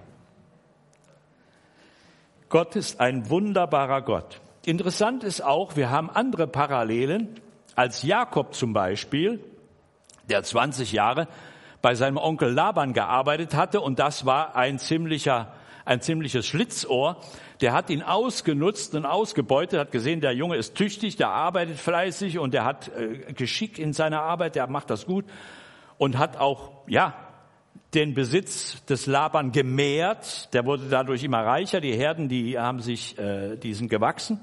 Gott 2.49 2.75
ist 2.75 2.99
ein 2.99 3.29
wunderbarer 3.29 4.01
Gott. 4.01 4.41
Interessant 4.65 5.23
ist 5.23 5.41
auch, 5.41 5.75
wir 5.75 5.89
haben 5.89 6.09
andere 6.09 6.47
Parallelen, 6.47 7.39
als 7.75 8.03
Jakob 8.03 8.53
zum 8.53 8.73
Beispiel, 8.73 9.43
der 10.29 10.43
20 10.43 10.91
Jahre 10.91 11.27
bei 11.81 11.95
seinem 11.95 12.17
Onkel 12.17 12.51
Laban 12.51 12.93
gearbeitet 12.93 13.53
hatte 13.55 13.81
und 13.81 13.99
das 13.99 14.25
war 14.25 14.55
ein 14.55 14.79
ziemlicher 14.79 15.53
ein 15.89 16.01
ziemliches 16.01 16.45
Schlitzohr. 16.45 17.17
Der 17.61 17.73
hat 17.73 17.89
ihn 17.89 18.03
ausgenutzt 18.03 18.93
und 18.93 19.05
ausgebeutet, 19.07 19.79
hat 19.79 19.91
gesehen, 19.91 20.21
der 20.21 20.33
Junge 20.33 20.55
ist 20.55 20.75
tüchtig, 20.75 21.15
der 21.15 21.29
arbeitet 21.29 21.77
fleißig 21.77 22.37
und 22.37 22.53
der 22.53 22.63
hat 22.63 22.89
äh, 22.89 23.33
Geschick 23.33 23.79
in 23.79 23.91
seiner 23.91 24.21
Arbeit, 24.21 24.55
der 24.55 24.67
macht 24.67 24.91
das 24.91 25.07
gut 25.07 25.25
und 25.97 26.19
hat 26.19 26.37
auch, 26.37 26.71
ja, 26.85 27.15
den 27.93 28.13
Besitz 28.13 28.83
des 28.85 29.05
Laban 29.05 29.51
gemehrt. 29.51 30.53
Der 30.53 30.65
wurde 30.65 30.89
dadurch 30.89 31.23
immer 31.23 31.43
reicher. 31.45 31.81
Die 31.81 31.95
Herden, 31.95 32.29
die 32.29 32.59
haben 32.59 32.81
sich, 32.81 33.17
äh, 33.17 33.57
die 33.57 33.73
sind 33.73 33.89
gewachsen. 33.89 34.39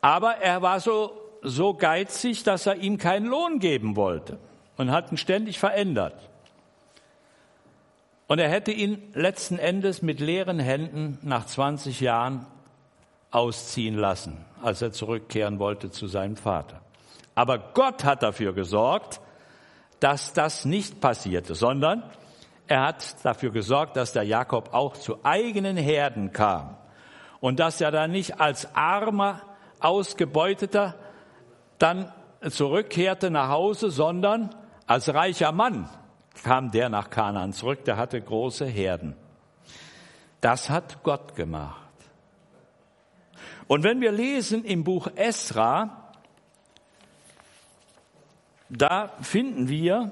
Aber 0.00 0.36
er 0.36 0.62
war 0.62 0.80
so, 0.80 1.12
so 1.42 1.74
geizig, 1.74 2.42
dass 2.42 2.66
er 2.66 2.76
ihm 2.76 2.98
keinen 2.98 3.26
Lohn 3.26 3.60
geben 3.60 3.94
wollte 3.96 4.38
und 4.76 4.90
hat 4.90 5.12
ihn 5.12 5.16
ständig 5.16 5.58
verändert. 5.58 6.28
Und 8.26 8.38
er 8.38 8.48
hätte 8.48 8.72
ihn 8.72 9.02
letzten 9.14 9.58
Endes 9.58 10.02
mit 10.02 10.18
leeren 10.18 10.58
Händen 10.58 11.18
nach 11.22 11.46
20 11.46 12.00
Jahren 12.00 12.46
ausziehen 13.30 13.96
lassen, 13.96 14.44
als 14.62 14.82
er 14.82 14.92
zurückkehren 14.92 15.58
wollte 15.58 15.90
zu 15.90 16.06
seinem 16.06 16.36
Vater. 16.36 16.80
Aber 17.34 17.58
Gott 17.58 18.04
hat 18.04 18.22
dafür 18.22 18.52
gesorgt, 18.52 19.20
dass 20.02 20.32
das 20.32 20.64
nicht 20.64 21.00
passierte, 21.00 21.54
sondern 21.54 22.02
er 22.66 22.82
hat 22.86 23.24
dafür 23.24 23.52
gesorgt, 23.52 23.96
dass 23.96 24.12
der 24.12 24.24
Jakob 24.24 24.74
auch 24.74 24.96
zu 24.96 25.24
eigenen 25.24 25.76
Herden 25.76 26.32
kam 26.32 26.76
und 27.40 27.60
dass 27.60 27.80
er 27.80 27.90
dann 27.90 28.10
nicht 28.10 28.40
als 28.40 28.74
armer, 28.74 29.42
ausgebeuteter 29.78 30.94
dann 31.78 32.12
zurückkehrte 32.48 33.30
nach 33.30 33.48
Hause, 33.48 33.90
sondern 33.90 34.54
als 34.86 35.12
reicher 35.12 35.52
Mann 35.52 35.88
kam 36.42 36.70
der 36.70 36.88
nach 36.88 37.10
Kanaan 37.10 37.52
zurück, 37.52 37.84
der 37.84 37.96
hatte 37.96 38.20
große 38.20 38.66
Herden. 38.66 39.14
Das 40.40 40.70
hat 40.70 41.02
Gott 41.02 41.36
gemacht. 41.36 41.78
Und 43.68 43.84
wenn 43.84 44.00
wir 44.00 44.12
lesen 44.12 44.64
im 44.64 44.82
Buch 44.82 45.08
Esra, 45.14 46.11
da 48.72 49.12
finden 49.20 49.68
wir, 49.68 50.10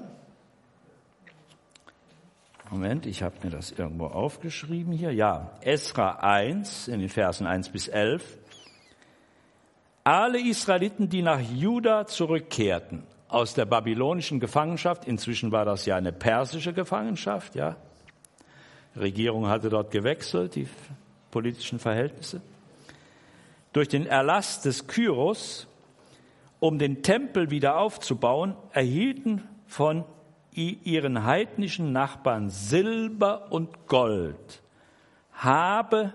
Moment, 2.69 3.05
ich 3.05 3.21
habe 3.23 3.35
mir 3.43 3.49
das 3.49 3.71
irgendwo 3.71 4.05
aufgeschrieben 4.05 4.93
hier, 4.93 5.11
ja, 5.11 5.51
Esra 5.61 6.19
1 6.21 6.87
in 6.87 6.99
den 6.99 7.09
Versen 7.09 7.47
1 7.47 7.69
bis 7.69 7.87
11, 7.87 8.37
alle 10.03 10.39
Israeliten, 10.39 11.09
die 11.09 11.21
nach 11.21 11.41
Juda 11.41 12.05
zurückkehrten, 12.05 13.03
aus 13.27 13.55
der 13.55 13.65
babylonischen 13.65 14.39
Gefangenschaft, 14.39 15.05
inzwischen 15.05 15.51
war 15.51 15.65
das 15.65 15.85
ja 15.85 15.95
eine 15.95 16.11
persische 16.11 16.73
Gefangenschaft, 16.73 17.55
ja. 17.55 17.75
Die 18.93 18.99
Regierung 18.99 19.47
hatte 19.47 19.69
dort 19.69 19.89
gewechselt, 19.89 20.55
die 20.55 20.67
politischen 21.31 21.79
Verhältnisse. 21.79 22.41
Durch 23.73 23.87
den 23.87 24.05
Erlass 24.05 24.61
des 24.61 24.85
Kyros, 24.85 25.67
um 26.61 26.77
den 26.77 27.01
Tempel 27.01 27.49
wieder 27.49 27.77
aufzubauen, 27.77 28.55
erhielten 28.71 29.41
von 29.65 30.05
ihren 30.53 31.25
heidnischen 31.25 31.91
Nachbarn 31.91 32.51
Silber 32.51 33.51
und 33.51 33.87
Gold, 33.87 34.61
Habe, 35.33 36.13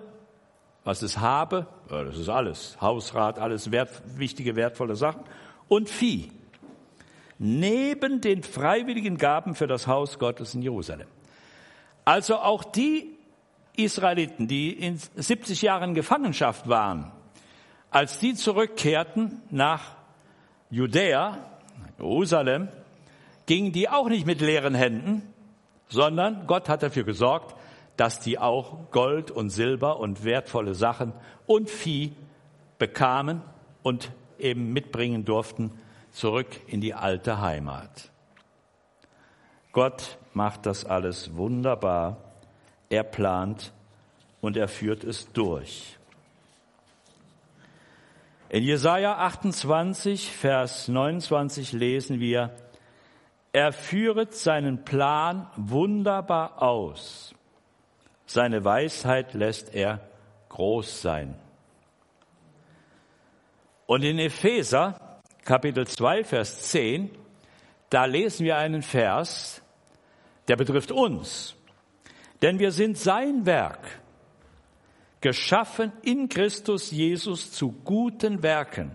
was 0.84 1.02
ist 1.02 1.18
Habe? 1.18 1.66
Ja, 1.90 2.04
das 2.04 2.16
ist 2.16 2.28
alles, 2.28 2.80
Hausrat, 2.80 3.40
alles 3.40 3.72
wert, 3.72 3.90
wichtige, 4.16 4.54
wertvolle 4.54 4.94
Sachen 4.94 5.22
und 5.66 5.90
Vieh, 5.90 6.30
neben 7.38 8.20
den 8.20 8.44
freiwilligen 8.44 9.18
Gaben 9.18 9.56
für 9.56 9.66
das 9.66 9.88
Haus 9.88 10.20
Gottes 10.20 10.54
in 10.54 10.62
Jerusalem. 10.62 11.08
Also 12.04 12.36
auch 12.36 12.62
die 12.62 13.18
Israeliten, 13.74 14.46
die 14.46 14.70
in 14.70 14.96
70 14.96 15.60
Jahren 15.62 15.94
Gefangenschaft 15.94 16.68
waren, 16.68 17.10
als 17.90 18.20
die 18.20 18.34
zurückkehrten 18.34 19.42
nach 19.50 19.95
Judäa, 20.70 21.38
Jerusalem, 21.98 22.68
gingen 23.46 23.72
die 23.72 23.88
auch 23.88 24.08
nicht 24.08 24.26
mit 24.26 24.40
leeren 24.40 24.74
Händen, 24.74 25.22
sondern 25.88 26.46
Gott 26.46 26.68
hat 26.68 26.82
dafür 26.82 27.04
gesorgt, 27.04 27.54
dass 27.96 28.20
die 28.20 28.38
auch 28.38 28.90
Gold 28.90 29.30
und 29.30 29.50
Silber 29.50 30.00
und 30.00 30.24
wertvolle 30.24 30.74
Sachen 30.74 31.12
und 31.46 31.70
Vieh 31.70 32.12
bekamen 32.78 33.40
und 33.82 34.10
eben 34.38 34.72
mitbringen 34.72 35.24
durften 35.24 35.70
zurück 36.12 36.48
in 36.66 36.80
die 36.80 36.94
alte 36.94 37.40
Heimat. 37.40 38.10
Gott 39.72 40.18
macht 40.32 40.66
das 40.66 40.84
alles 40.84 41.36
wunderbar. 41.36 42.16
Er 42.88 43.04
plant 43.04 43.72
und 44.40 44.56
er 44.56 44.68
führt 44.68 45.04
es 45.04 45.32
durch. 45.32 45.98
In 48.48 48.62
Jesaja 48.62 49.16
28, 49.16 50.30
Vers 50.30 50.86
29 50.86 51.72
lesen 51.72 52.20
wir, 52.20 52.54
er 53.52 53.72
führet 53.72 54.34
seinen 54.34 54.84
Plan 54.84 55.50
wunderbar 55.56 56.62
aus. 56.62 57.34
Seine 58.26 58.64
Weisheit 58.64 59.34
lässt 59.34 59.74
er 59.74 60.00
groß 60.48 61.02
sein. 61.02 61.34
Und 63.86 64.02
in 64.02 64.18
Epheser 64.18 65.20
Kapitel 65.44 65.86
2, 65.86 66.24
Vers 66.24 66.62
10, 66.70 67.10
da 67.88 68.04
lesen 68.04 68.44
wir 68.44 68.58
einen 68.58 68.82
Vers, 68.82 69.62
der 70.48 70.56
betrifft 70.56 70.92
uns. 70.92 71.54
Denn 72.42 72.58
wir 72.58 72.72
sind 72.72 72.98
sein 72.98 73.46
Werk, 73.46 74.00
geschaffen 75.20 75.92
in 76.02 76.28
Christus 76.28 76.90
Jesus 76.90 77.52
zu 77.52 77.72
guten 77.72 78.42
Werken, 78.42 78.92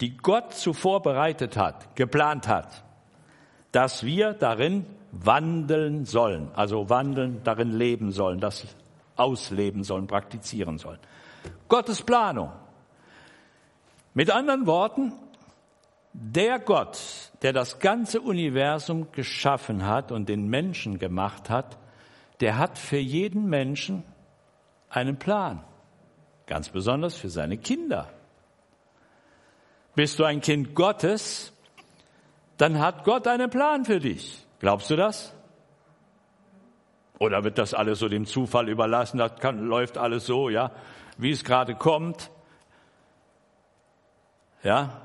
die 0.00 0.16
Gott 0.16 0.54
zuvor 0.54 1.02
bereitet 1.02 1.56
hat, 1.56 1.96
geplant 1.96 2.48
hat, 2.48 2.84
dass 3.72 4.04
wir 4.04 4.34
darin 4.34 4.86
wandeln 5.12 6.04
sollen, 6.04 6.50
also 6.54 6.88
wandeln, 6.88 7.42
darin 7.44 7.70
leben 7.70 8.12
sollen, 8.12 8.40
das 8.40 8.66
ausleben 9.16 9.84
sollen, 9.84 10.06
praktizieren 10.06 10.78
sollen. 10.78 10.98
Gottes 11.68 12.02
Planung. 12.02 12.50
Mit 14.14 14.30
anderen 14.30 14.66
Worten, 14.66 15.12
der 16.12 16.58
Gott, 16.58 16.98
der 17.42 17.52
das 17.52 17.78
ganze 17.78 18.20
Universum 18.20 19.10
geschaffen 19.12 19.86
hat 19.86 20.12
und 20.12 20.28
den 20.28 20.48
Menschen 20.48 20.98
gemacht 20.98 21.48
hat, 21.48 21.78
der 22.40 22.58
hat 22.58 22.78
für 22.78 22.98
jeden 22.98 23.48
Menschen 23.48 24.04
einen 24.92 25.18
Plan. 25.18 25.64
Ganz 26.46 26.68
besonders 26.68 27.16
für 27.16 27.30
seine 27.30 27.56
Kinder. 27.56 28.08
Bist 29.94 30.18
du 30.18 30.24
ein 30.24 30.40
Kind 30.40 30.74
Gottes, 30.74 31.52
dann 32.56 32.78
hat 32.78 33.04
Gott 33.04 33.26
einen 33.26 33.50
Plan 33.50 33.84
für 33.84 34.00
dich. 34.00 34.46
Glaubst 34.60 34.90
du 34.90 34.96
das? 34.96 35.34
Oder 37.18 37.44
wird 37.44 37.58
das 37.58 37.74
alles 37.74 37.98
so 37.98 38.08
dem 38.08 38.26
Zufall 38.26 38.68
überlassen? 38.68 39.18
Das 39.18 39.38
kann, 39.38 39.66
läuft 39.66 39.98
alles 39.98 40.26
so, 40.26 40.48
ja, 40.48 40.72
wie 41.18 41.30
es 41.30 41.44
gerade 41.44 41.74
kommt. 41.74 42.30
Ja, 44.62 45.02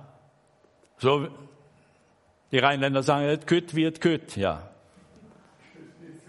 so, 0.97 1.27
die 2.51 2.59
Rheinländer 2.59 3.03
sagen, 3.03 3.25
es 3.25 3.45
kütt 3.45 3.75
wird 3.75 4.01
kütt, 4.01 4.35
ja. 4.35 4.69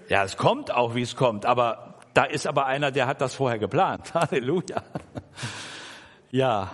Ja, 0.09 0.25
es 0.25 0.37
kommt 0.37 0.71
auch, 0.71 0.95
wie 0.95 1.03
es 1.03 1.17
kommt, 1.17 1.45
aber 1.47 1.88
da 2.19 2.25
ist 2.25 2.49
aber 2.49 2.67
einer, 2.67 2.91
der 2.91 3.07
hat 3.07 3.21
das 3.21 3.37
vorher 3.37 3.61
geplant. 3.61 4.13
Halleluja. 4.15 4.83
Ja. 6.33 6.73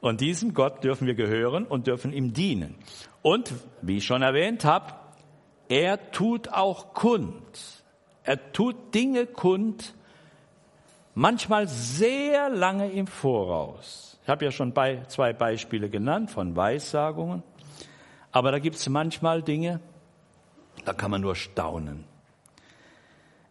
Und 0.00 0.22
diesem 0.22 0.54
Gott 0.54 0.82
dürfen 0.82 1.06
wir 1.06 1.14
gehören 1.14 1.66
und 1.66 1.86
dürfen 1.86 2.14
ihm 2.14 2.32
dienen. 2.32 2.74
Und, 3.20 3.52
wie 3.82 3.98
ich 3.98 4.06
schon 4.06 4.22
erwähnt 4.22 4.64
habe, 4.64 4.94
er 5.68 6.10
tut 6.12 6.48
auch 6.48 6.94
kund. 6.94 7.84
Er 8.22 8.52
tut 8.52 8.94
Dinge 8.94 9.26
kund, 9.26 9.94
manchmal 11.14 11.68
sehr 11.68 12.48
lange 12.48 12.90
im 12.90 13.06
Voraus. 13.06 14.18
Ich 14.22 14.30
habe 14.30 14.46
ja 14.46 14.50
schon 14.50 14.72
bei, 14.72 15.02
zwei 15.08 15.34
Beispiele 15.34 15.90
genannt 15.90 16.30
von 16.30 16.56
Weissagungen, 16.56 17.42
aber 18.32 18.50
da 18.50 18.58
gibt 18.60 18.76
es 18.76 18.88
manchmal 18.88 19.42
Dinge, 19.42 19.80
da 20.86 20.94
kann 20.94 21.10
man 21.10 21.20
nur 21.20 21.36
staunen. 21.36 22.13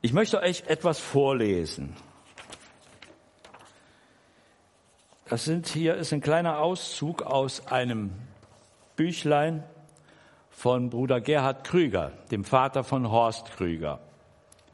Ich 0.06 0.12
möchte 0.12 0.42
euch 0.42 0.66
etwas 0.68 1.00
vorlesen. 1.00 1.96
Das 5.30 5.46
sind 5.46 5.66
hier 5.66 5.96
ist 5.96 6.12
ein 6.12 6.20
kleiner 6.20 6.60
Auszug 6.60 7.22
aus 7.22 7.68
einem 7.68 8.12
Büchlein 8.98 9.64
von 10.50 10.90
Bruder 10.90 11.22
Gerhard 11.22 11.64
Krüger, 11.64 12.12
dem 12.32 12.44
Vater 12.44 12.84
von 12.84 13.10
Horst 13.10 13.54
Krüger. 13.54 14.02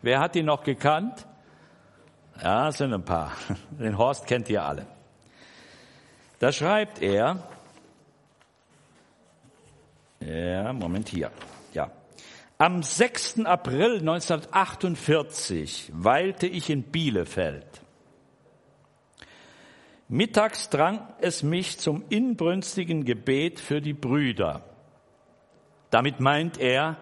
Wer 0.02 0.20
hat 0.20 0.36
ihn 0.36 0.48
noch 0.48 0.63
gekannt? 0.63 1.28
Ja, 2.42 2.70
es 2.70 2.80
sind 2.80 2.92
ein 2.92 3.06
paar. 3.06 3.34
Den 3.80 4.00
Horst 4.00 4.26
kennt 4.26 4.50
ihr 4.50 4.63
alle. 4.63 4.88
Da 6.39 6.52
schreibt 6.52 7.04
er, 7.04 7.44
ja, 10.22 10.74
Moment 10.74 11.08
hier. 11.08 11.30
Am 12.62 12.84
6. 12.84 13.45
April 13.45 14.00
1948 14.00 15.93
weilte 15.93 16.45
ich 16.45 16.69
in 16.69 16.84
Bielefeld. 16.84 17.65
Mittags 20.10 20.69
drang 20.69 21.08
es 21.22 21.41
mich 21.41 21.78
zum 21.80 22.04
inbrünstigen 22.10 23.06
Gebet 23.06 23.62
für 23.62 23.80
die 23.80 23.93
Brüder. 23.93 24.65
Damit 25.89 26.19
meint 26.19 26.58
er 26.58 26.98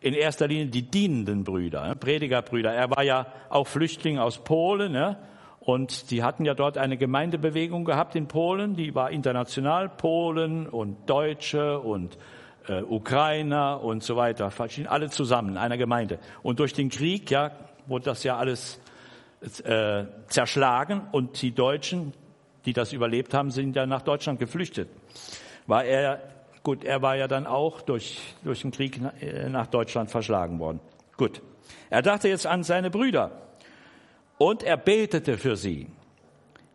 in 0.00 0.14
erster 0.14 0.48
Linie 0.48 0.66
die 0.66 0.90
dienenden 0.90 1.44
Brüder, 1.44 1.94
Predigerbrüder. 1.94 2.74
Er 2.74 2.90
war 2.90 3.04
ja 3.04 3.28
auch 3.50 3.68
Flüchtling 3.68 4.18
aus 4.18 4.42
Polen 4.42 4.90
ne? 4.90 5.16
und 5.60 6.10
die 6.10 6.24
hatten 6.24 6.44
ja 6.44 6.54
dort 6.54 6.76
eine 6.76 6.96
Gemeindebewegung 6.96 7.84
gehabt 7.84 8.16
in 8.16 8.26
Polen, 8.26 8.74
die 8.74 8.96
war 8.96 9.12
international, 9.12 9.90
Polen 9.90 10.66
und 10.66 11.08
Deutsche 11.08 11.78
und 11.78 12.18
äh, 12.68 12.82
Ukrainer 12.82 13.82
und 13.82 14.02
so 14.02 14.16
weiter, 14.16 14.52
alle 14.86 15.10
zusammen 15.10 15.50
in 15.50 15.56
einer 15.56 15.76
Gemeinde. 15.76 16.18
Und 16.42 16.60
durch 16.60 16.72
den 16.72 16.88
Krieg, 16.88 17.30
ja, 17.30 17.52
wurde 17.86 18.06
das 18.06 18.22
ja 18.24 18.36
alles 18.36 18.80
äh, 19.64 20.04
zerschlagen 20.28 21.02
und 21.12 21.40
die 21.42 21.52
Deutschen, 21.52 22.12
die 22.64 22.72
das 22.72 22.92
überlebt 22.92 23.34
haben, 23.34 23.50
sind 23.50 23.76
ja 23.76 23.86
nach 23.86 24.02
Deutschland 24.02 24.38
geflüchtet. 24.38 24.88
War 25.66 25.84
er 25.84 26.20
Gut, 26.68 26.84
er 26.84 27.00
war 27.00 27.16
ja 27.16 27.28
dann 27.28 27.46
auch 27.46 27.80
durch, 27.80 28.20
durch 28.44 28.60
den 28.60 28.72
Krieg 28.72 29.00
äh, 29.20 29.48
nach 29.48 29.68
Deutschland 29.68 30.10
verschlagen 30.10 30.58
worden. 30.58 30.80
Gut. 31.16 31.40
Er 31.88 32.02
dachte 32.02 32.28
jetzt 32.28 32.46
an 32.46 32.62
seine 32.62 32.90
Brüder 32.90 33.30
und 34.36 34.62
er 34.62 34.76
betete 34.76 35.38
für 35.38 35.56
sie. 35.56 35.86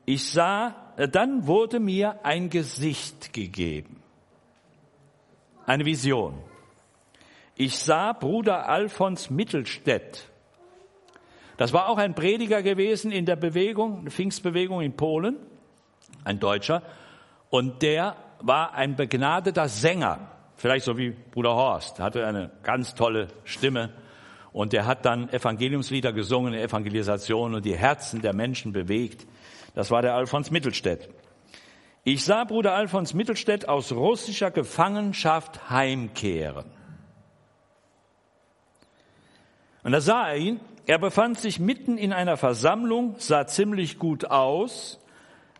Ich 0.05 0.31
sah, 0.31 0.93
äh, 0.97 1.07
dann 1.07 1.45
wurde 1.45 1.79
mir 1.79 2.25
ein 2.25 2.49
Gesicht 2.49 3.33
gegeben. 3.33 4.02
Eine 5.65 5.85
Vision. 5.85 6.33
Ich 7.55 7.77
sah 7.77 8.11
Bruder 8.13 8.67
Alfons 8.67 9.29
Mittelstädt. 9.29 10.27
Das 11.57 11.71
war 11.71 11.87
auch 11.87 11.97
ein 11.97 12.15
Prediger 12.15 12.61
gewesen 12.61 13.11
in 13.11 13.25
der 13.25 13.35
Bewegung, 13.37 14.09
Pfingstbewegung 14.09 14.81
in 14.81 14.97
Polen, 14.97 15.37
ein 16.25 16.39
Deutscher. 16.39 16.81
Und 17.49 17.81
der 17.81 18.17
war 18.41 18.73
ein 18.73 18.95
begnadeter 18.95 19.69
Sänger, 19.69 20.31
vielleicht 20.57 20.83
so 20.83 20.97
wie 20.97 21.11
Bruder 21.11 21.55
Horst, 21.55 21.99
hatte 21.99 22.25
eine 22.25 22.51
ganz 22.63 22.95
tolle 22.95 23.29
Stimme 23.45 23.91
und 24.51 24.73
der 24.73 24.85
hat 24.85 25.05
dann 25.05 25.29
Evangeliumslieder 25.29 26.11
gesungen, 26.11 26.53
Evangelisation 26.53 27.55
und 27.55 27.63
die 27.63 27.77
Herzen 27.77 28.21
der 28.21 28.33
Menschen 28.33 28.73
bewegt. 28.73 29.25
Das 29.75 29.91
war 29.91 30.01
der 30.01 30.15
Alfons 30.15 30.51
Mittelstädt. 30.51 31.09
Ich 32.05 32.25
sah 32.25 32.43
Bruder 32.43 32.73
Alfons 32.73 33.13
Mittelstädt 33.13 33.69
aus 33.69 33.93
russischer 33.93 34.51
Gefangenschaft 34.51 35.69
heimkehren. 35.69 36.65
Und 39.83 39.93
da 39.93 40.01
sah 40.01 40.27
er 40.29 40.37
ihn, 40.37 40.59
er 40.85 40.99
befand 40.99 41.39
sich 41.39 41.59
mitten 41.59 41.97
in 41.97 42.11
einer 42.11 42.35
Versammlung, 42.35 43.15
sah 43.19 43.47
ziemlich 43.47 43.99
gut 43.99 44.25
aus, 44.25 44.99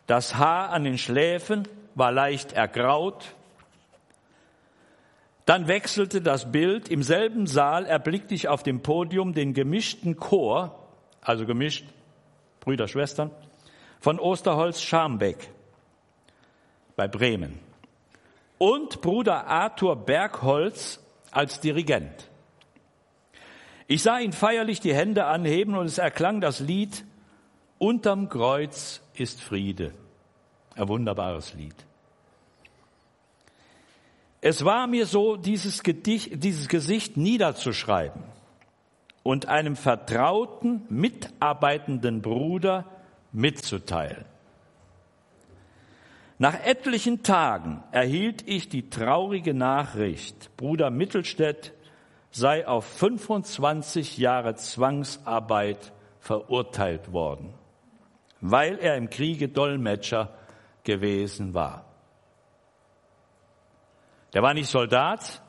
das 0.05 0.35
Haar 0.35 0.71
an 0.71 0.83
den 0.83 0.97
Schläfen 0.97 1.65
war 1.95 2.11
leicht 2.11 2.51
ergraut. 2.51 3.35
Dann 5.45 5.69
wechselte 5.69 6.21
das 6.21 6.51
Bild. 6.51 6.89
Im 6.89 7.03
selben 7.03 7.47
Saal 7.47 7.85
erblickte 7.85 8.33
ich 8.33 8.49
auf 8.49 8.63
dem 8.63 8.81
Podium 8.81 9.33
den 9.33 9.53
gemischten 9.53 10.17
Chor, 10.17 10.89
also 11.21 11.45
gemischt, 11.45 11.85
Brüder, 12.59 12.89
Schwestern, 12.89 13.31
von 14.01 14.19
Osterholz 14.19 14.81
Scharmbeck 14.81 15.49
bei 16.95 17.07
Bremen. 17.07 17.59
Und 18.57 19.01
Bruder 19.01 19.47
Arthur 19.47 19.95
Bergholz 19.95 20.99
als 21.31 21.59
Dirigent. 21.59 22.29
Ich 23.87 24.03
sah 24.03 24.19
ihn 24.19 24.33
feierlich 24.33 24.79
die 24.79 24.93
Hände 24.93 25.25
anheben 25.25 25.75
und 25.75 25.85
es 25.85 25.97
erklang 25.97 26.41
das 26.41 26.59
Lied 26.59 27.05
Unterm 27.79 28.29
Kreuz 28.29 29.01
ist 29.13 29.41
Friede. 29.41 29.93
Ein 30.75 30.87
wunderbares 30.87 31.53
Lied. 31.53 31.75
Es 34.39 34.63
war 34.63 34.87
mir 34.87 35.05
so, 35.05 35.35
dieses, 35.35 35.83
Gedicht, 35.83 36.43
dieses 36.43 36.69
Gesicht 36.69 37.17
niederzuschreiben 37.17 38.23
und 39.21 39.47
einem 39.47 39.75
vertrauten, 39.75 40.83
mitarbeitenden 40.89 42.21
Bruder 42.21 42.85
mitzuteilen. 43.31 44.25
Nach 46.39 46.59
etlichen 46.63 47.23
Tagen 47.23 47.83
erhielt 47.91 48.47
ich 48.47 48.67
die 48.67 48.89
traurige 48.89 49.53
Nachricht, 49.53 50.55
Bruder 50.57 50.89
Mittelstädt 50.89 51.73
sei 52.31 52.67
auf 52.67 52.85
25 52.85 54.17
Jahre 54.17 54.55
Zwangsarbeit 54.55 55.91
verurteilt 56.19 57.13
worden, 57.13 57.53
weil 58.41 58.79
er 58.79 58.97
im 58.97 59.09
Kriege 59.09 59.49
Dolmetscher 59.49 60.33
gewesen 60.83 61.53
war. 61.53 61.85
Der 64.33 64.41
war 64.41 64.55
nicht 64.55 64.69
Soldat 64.69 65.43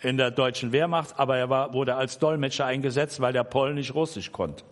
in 0.00 0.16
der 0.16 0.30
deutschen 0.30 0.72
Wehrmacht, 0.72 1.18
aber 1.18 1.36
er 1.36 1.50
war, 1.50 1.74
wurde 1.74 1.94
als 1.94 2.18
Dolmetscher 2.18 2.64
eingesetzt, 2.64 3.20
weil 3.20 3.36
er 3.36 3.44
polnisch-russisch 3.44 4.32
konnte. 4.32 4.64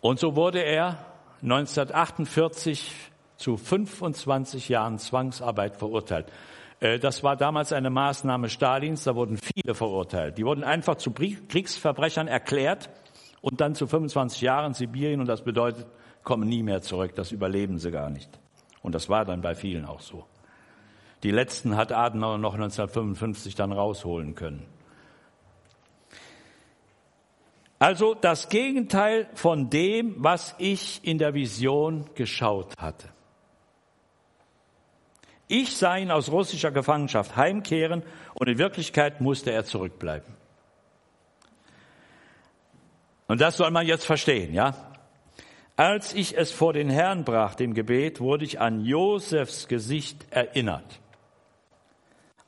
Und 0.00 0.20
so 0.20 0.36
wurde 0.36 0.60
er 0.62 1.09
1948 1.42 2.94
zu 3.36 3.56
25 3.56 4.68
Jahren 4.68 4.98
Zwangsarbeit 4.98 5.76
verurteilt. 5.76 6.26
Äh, 6.80 6.98
das 6.98 7.22
war 7.22 7.36
damals 7.36 7.72
eine 7.72 7.90
Maßnahme 7.90 8.48
Stalins, 8.48 9.04
da 9.04 9.14
wurden 9.14 9.38
viele 9.38 9.74
verurteilt. 9.74 10.38
Die 10.38 10.44
wurden 10.44 10.64
einfach 10.64 10.96
zu 10.96 11.12
Kriegsverbrechern 11.12 12.28
erklärt 12.28 12.90
und 13.40 13.60
dann 13.60 13.74
zu 13.74 13.86
25 13.86 14.40
Jahren 14.42 14.74
Sibirien 14.74 15.20
und 15.20 15.26
das 15.26 15.42
bedeutet, 15.42 15.86
kommen 16.22 16.48
nie 16.48 16.62
mehr 16.62 16.82
zurück, 16.82 17.14
das 17.14 17.32
überleben 17.32 17.78
sie 17.78 17.90
gar 17.90 18.10
nicht. 18.10 18.30
Und 18.82 18.94
das 18.94 19.08
war 19.08 19.24
dann 19.24 19.40
bei 19.40 19.54
vielen 19.54 19.86
auch 19.86 20.00
so. 20.00 20.24
Die 21.22 21.30
letzten 21.30 21.76
hat 21.76 21.92
Adenauer 21.92 22.38
noch 22.38 22.54
1955 22.54 23.54
dann 23.54 23.72
rausholen 23.72 24.34
können. 24.34 24.66
Also 27.80 28.12
das 28.12 28.50
Gegenteil 28.50 29.26
von 29.32 29.70
dem, 29.70 30.14
was 30.18 30.54
ich 30.58 31.00
in 31.02 31.16
der 31.16 31.32
Vision 31.32 32.04
geschaut 32.14 32.74
hatte. 32.78 33.08
Ich 35.48 35.76
sah 35.76 35.96
ihn 35.96 36.10
aus 36.10 36.30
russischer 36.30 36.72
Gefangenschaft 36.72 37.36
heimkehren 37.36 38.02
und 38.34 38.48
in 38.48 38.58
Wirklichkeit 38.58 39.22
musste 39.22 39.50
er 39.50 39.64
zurückbleiben. 39.64 40.36
Und 43.28 43.40
das 43.40 43.56
soll 43.56 43.70
man 43.70 43.86
jetzt 43.86 44.04
verstehen, 44.04 44.52
ja? 44.52 44.74
Als 45.74 46.12
ich 46.12 46.36
es 46.36 46.52
vor 46.52 46.74
den 46.74 46.90
Herrn 46.90 47.24
brach, 47.24 47.54
dem 47.54 47.72
Gebet, 47.72 48.20
wurde 48.20 48.44
ich 48.44 48.60
an 48.60 48.84
Josefs 48.84 49.68
Gesicht 49.68 50.26
erinnert. 50.30 51.00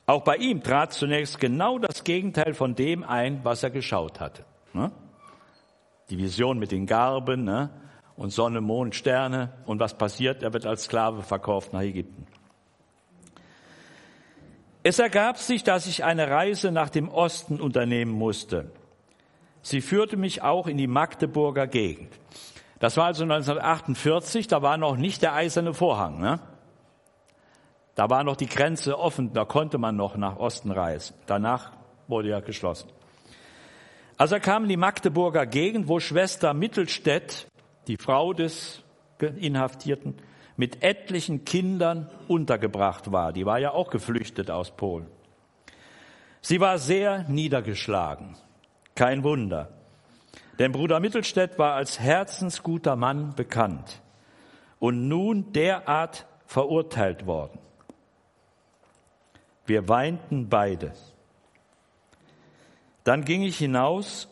Auch 0.05 0.23
bei 0.23 0.35
ihm 0.35 0.61
trat 0.61 0.93
zunächst 0.93 1.39
genau 1.39 1.79
das 1.79 2.03
Gegenteil 2.03 2.53
von 2.53 2.75
dem 2.75 3.03
ein, 3.03 3.43
was 3.43 3.63
er 3.63 3.71
geschaut 3.71 4.19
hatte. 4.19 4.45
Ne? 4.73 4.91
Die 6.09 6.17
Vision 6.17 6.59
mit 6.59 6.71
den 6.71 6.85
Garben 6.85 7.43
ne? 7.43 7.69
und 8.15 8.31
Sonne, 8.31 8.61
Mond, 8.61 8.95
Sterne. 8.95 9.53
Und 9.65 9.79
was 9.79 9.97
passiert? 9.97 10.43
Er 10.43 10.53
wird 10.53 10.65
als 10.65 10.83
Sklave 10.83 11.23
verkauft 11.23 11.73
nach 11.73 11.81
Ägypten. 11.81 12.27
Es 14.83 14.99
ergab 14.99 15.37
sich, 15.37 15.63
dass 15.63 15.87
ich 15.87 16.03
eine 16.03 16.29
Reise 16.29 16.71
nach 16.71 16.89
dem 16.89 17.07
Osten 17.07 17.61
unternehmen 17.61 18.11
musste. 18.11 18.69
Sie 19.61 19.79
führte 19.79 20.17
mich 20.17 20.41
auch 20.41 20.67
in 20.67 20.75
die 20.75 20.87
Magdeburger 20.87 21.67
Gegend. 21.67 22.09
Das 22.79 22.97
war 22.97 23.05
also 23.05 23.23
1948, 23.23 24.47
da 24.47 24.61
war 24.61 24.75
noch 24.75 24.97
nicht 24.97 25.21
der 25.21 25.33
eiserne 25.33 25.73
Vorhang. 25.73 26.19
Ne? 26.19 26.41
Da 27.95 28.09
war 28.09 28.25
noch 28.25 28.35
die 28.35 28.47
Grenze 28.47 28.99
offen, 28.99 29.31
da 29.31 29.45
konnte 29.45 29.77
man 29.77 29.95
noch 29.95 30.17
nach 30.17 30.35
Osten 30.35 30.69
reisen. 30.69 31.15
Danach 31.27 31.71
wurde 32.09 32.27
ja 32.27 32.41
geschlossen. 32.41 32.89
Also 34.17 34.35
er 34.35 34.41
kam 34.41 34.63
in 34.63 34.69
die 34.69 34.77
Magdeburger 34.77 35.45
Gegend, 35.45 35.87
wo 35.87 35.99
Schwester 35.99 36.53
Mittelstädt, 36.53 37.47
die 37.87 37.97
Frau 37.97 38.33
des 38.33 38.83
Inhaftierten, 39.19 40.15
mit 40.55 40.83
etlichen 40.83 41.45
Kindern 41.45 42.09
untergebracht 42.27 43.11
war. 43.11 43.33
Die 43.33 43.45
war 43.45 43.59
ja 43.59 43.71
auch 43.71 43.89
geflüchtet 43.89 44.51
aus 44.51 44.71
Polen. 44.71 45.07
Sie 46.41 46.59
war 46.59 46.77
sehr 46.77 47.23
niedergeschlagen. 47.27 48.35
Kein 48.95 49.23
Wunder. 49.23 49.69
Denn 50.59 50.71
Bruder 50.71 50.99
Mittelstädt 50.99 51.57
war 51.57 51.73
als 51.73 51.99
herzensguter 51.99 52.95
Mann 52.95 53.33
bekannt 53.35 54.01
und 54.79 55.07
nun 55.07 55.51
derart 55.53 56.27
verurteilt 56.45 57.25
worden. 57.25 57.59
Wir 59.65 59.87
weinten 59.87 60.49
beide. 60.49 60.91
Dann 63.03 63.25
ging 63.25 63.43
ich 63.43 63.57
hinaus, 63.57 64.29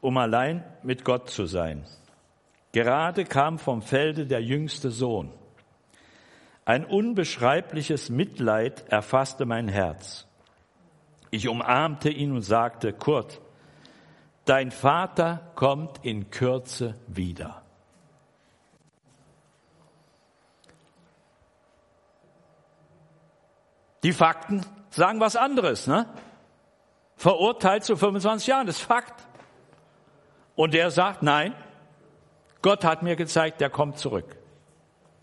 um 0.00 0.16
allein 0.18 0.64
mit 0.82 1.04
Gott 1.04 1.30
zu 1.30 1.46
sein. 1.46 1.84
Gerade 2.72 3.24
kam 3.24 3.58
vom 3.58 3.82
Felde 3.82 4.26
der 4.26 4.42
jüngste 4.42 4.90
Sohn. 4.90 5.32
Ein 6.64 6.84
unbeschreibliches 6.84 8.10
Mitleid 8.10 8.88
erfasste 8.88 9.46
mein 9.46 9.68
Herz. 9.68 10.26
Ich 11.30 11.48
umarmte 11.48 12.10
ihn 12.10 12.32
und 12.32 12.42
sagte, 12.42 12.92
Kurt, 12.92 13.40
dein 14.44 14.70
Vater 14.70 15.52
kommt 15.56 16.04
in 16.04 16.30
Kürze 16.30 16.94
wieder. 17.06 17.62
Die 24.04 24.12
Fakten 24.12 24.64
sagen 24.90 25.18
was 25.18 25.34
anderes, 25.34 25.86
ne? 25.86 26.06
Verurteilt 27.16 27.84
zu 27.84 27.96
25 27.96 28.46
Jahren, 28.46 28.66
das 28.66 28.76
ist 28.76 28.82
Fakt. 28.82 29.14
Und 30.56 30.74
der 30.74 30.90
sagt, 30.90 31.22
nein, 31.22 31.54
Gott 32.62 32.84
hat 32.84 33.02
mir 33.02 33.16
gezeigt, 33.16 33.60
der 33.60 33.70
kommt 33.70 33.98
zurück. 33.98 34.36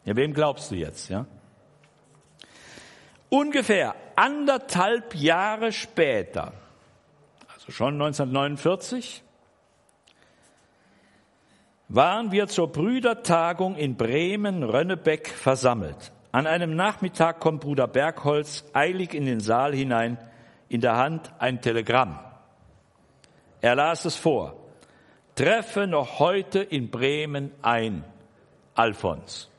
Ja, 0.06 0.16
wem 0.16 0.34
glaubst 0.34 0.72
du 0.72 0.76
jetzt, 0.76 1.10
ja? 1.10 1.26
Ungefähr 3.30 3.96
anderthalb 4.16 5.16
Jahre 5.16 5.72
später, 5.72 6.54
also 7.54 7.72
schon 7.72 7.94
1949, 7.94 9.24
waren 11.88 12.32
wir 12.32 12.48
zur 12.48 12.72
Brüdertagung 12.72 13.76
in 13.76 13.96
Bremen-Rönnebeck 13.96 15.30
versammelt. 15.30 16.12
An 16.32 16.48
einem 16.48 16.76
Nachmittag 16.76 17.40
kommt 17.40 17.62
Bruder 17.62 17.88
Bergholz 17.88 18.64
eilig 18.74 19.14
in 19.14 19.26
den 19.26 19.40
Saal 19.40 19.74
hinein, 19.74 20.18
in 20.72 20.80
der 20.80 20.96
Hand 20.96 21.34
ein 21.38 21.62
Telegramm. 21.62 22.18
Er 23.60 23.76
las 23.76 24.06
es 24.06 24.16
vor. 24.16 24.56
Treffe 25.36 25.86
noch 25.86 26.20
heute 26.20 26.60
in 26.60 26.90
Bremen 26.90 27.52
ein, 27.62 28.06
Alfons. 28.74 29.50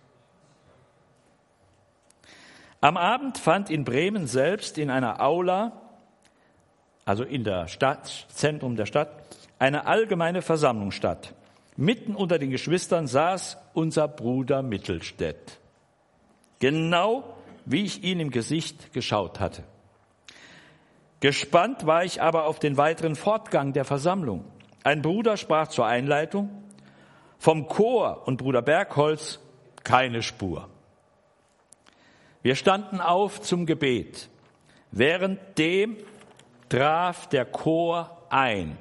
Am 2.80 2.96
Abend 2.96 3.36
fand 3.36 3.68
in 3.68 3.84
Bremen 3.84 4.26
selbst 4.26 4.78
in 4.78 4.88
einer 4.88 5.20
Aula, 5.20 5.72
also 7.04 7.24
in 7.24 7.44
der 7.44 7.68
Stadt, 7.68 8.26
Zentrum 8.28 8.76
der 8.76 8.86
Stadt, 8.86 9.10
eine 9.58 9.86
allgemeine 9.86 10.40
Versammlung 10.40 10.92
statt. 10.92 11.34
Mitten 11.76 12.16
unter 12.16 12.38
den 12.38 12.50
Geschwistern 12.50 13.06
saß 13.06 13.58
unser 13.74 14.08
Bruder 14.08 14.62
Mittelstädt. 14.62 15.58
Genau 16.58 17.36
wie 17.66 17.82
ich 17.82 18.02
ihn 18.02 18.18
im 18.18 18.30
Gesicht 18.30 18.94
geschaut 18.94 19.40
hatte. 19.40 19.62
Gespannt 21.22 21.86
war 21.86 22.04
ich 22.04 22.20
aber 22.20 22.46
auf 22.46 22.58
den 22.58 22.76
weiteren 22.76 23.14
Fortgang 23.14 23.72
der 23.72 23.84
Versammlung. 23.84 24.44
Ein 24.82 25.02
Bruder 25.02 25.36
sprach 25.36 25.68
zur 25.68 25.86
Einleitung, 25.86 26.50
vom 27.38 27.68
Chor 27.68 28.26
und 28.26 28.38
Bruder 28.38 28.60
Bergholz 28.60 29.38
keine 29.84 30.24
Spur. 30.24 30.68
Wir 32.42 32.56
standen 32.56 33.00
auf 33.00 33.40
zum 33.40 33.66
Gebet. 33.66 34.30
Währenddem 34.90 35.96
traf 36.68 37.28
der 37.28 37.44
Chor 37.44 38.26
ein 38.28 38.76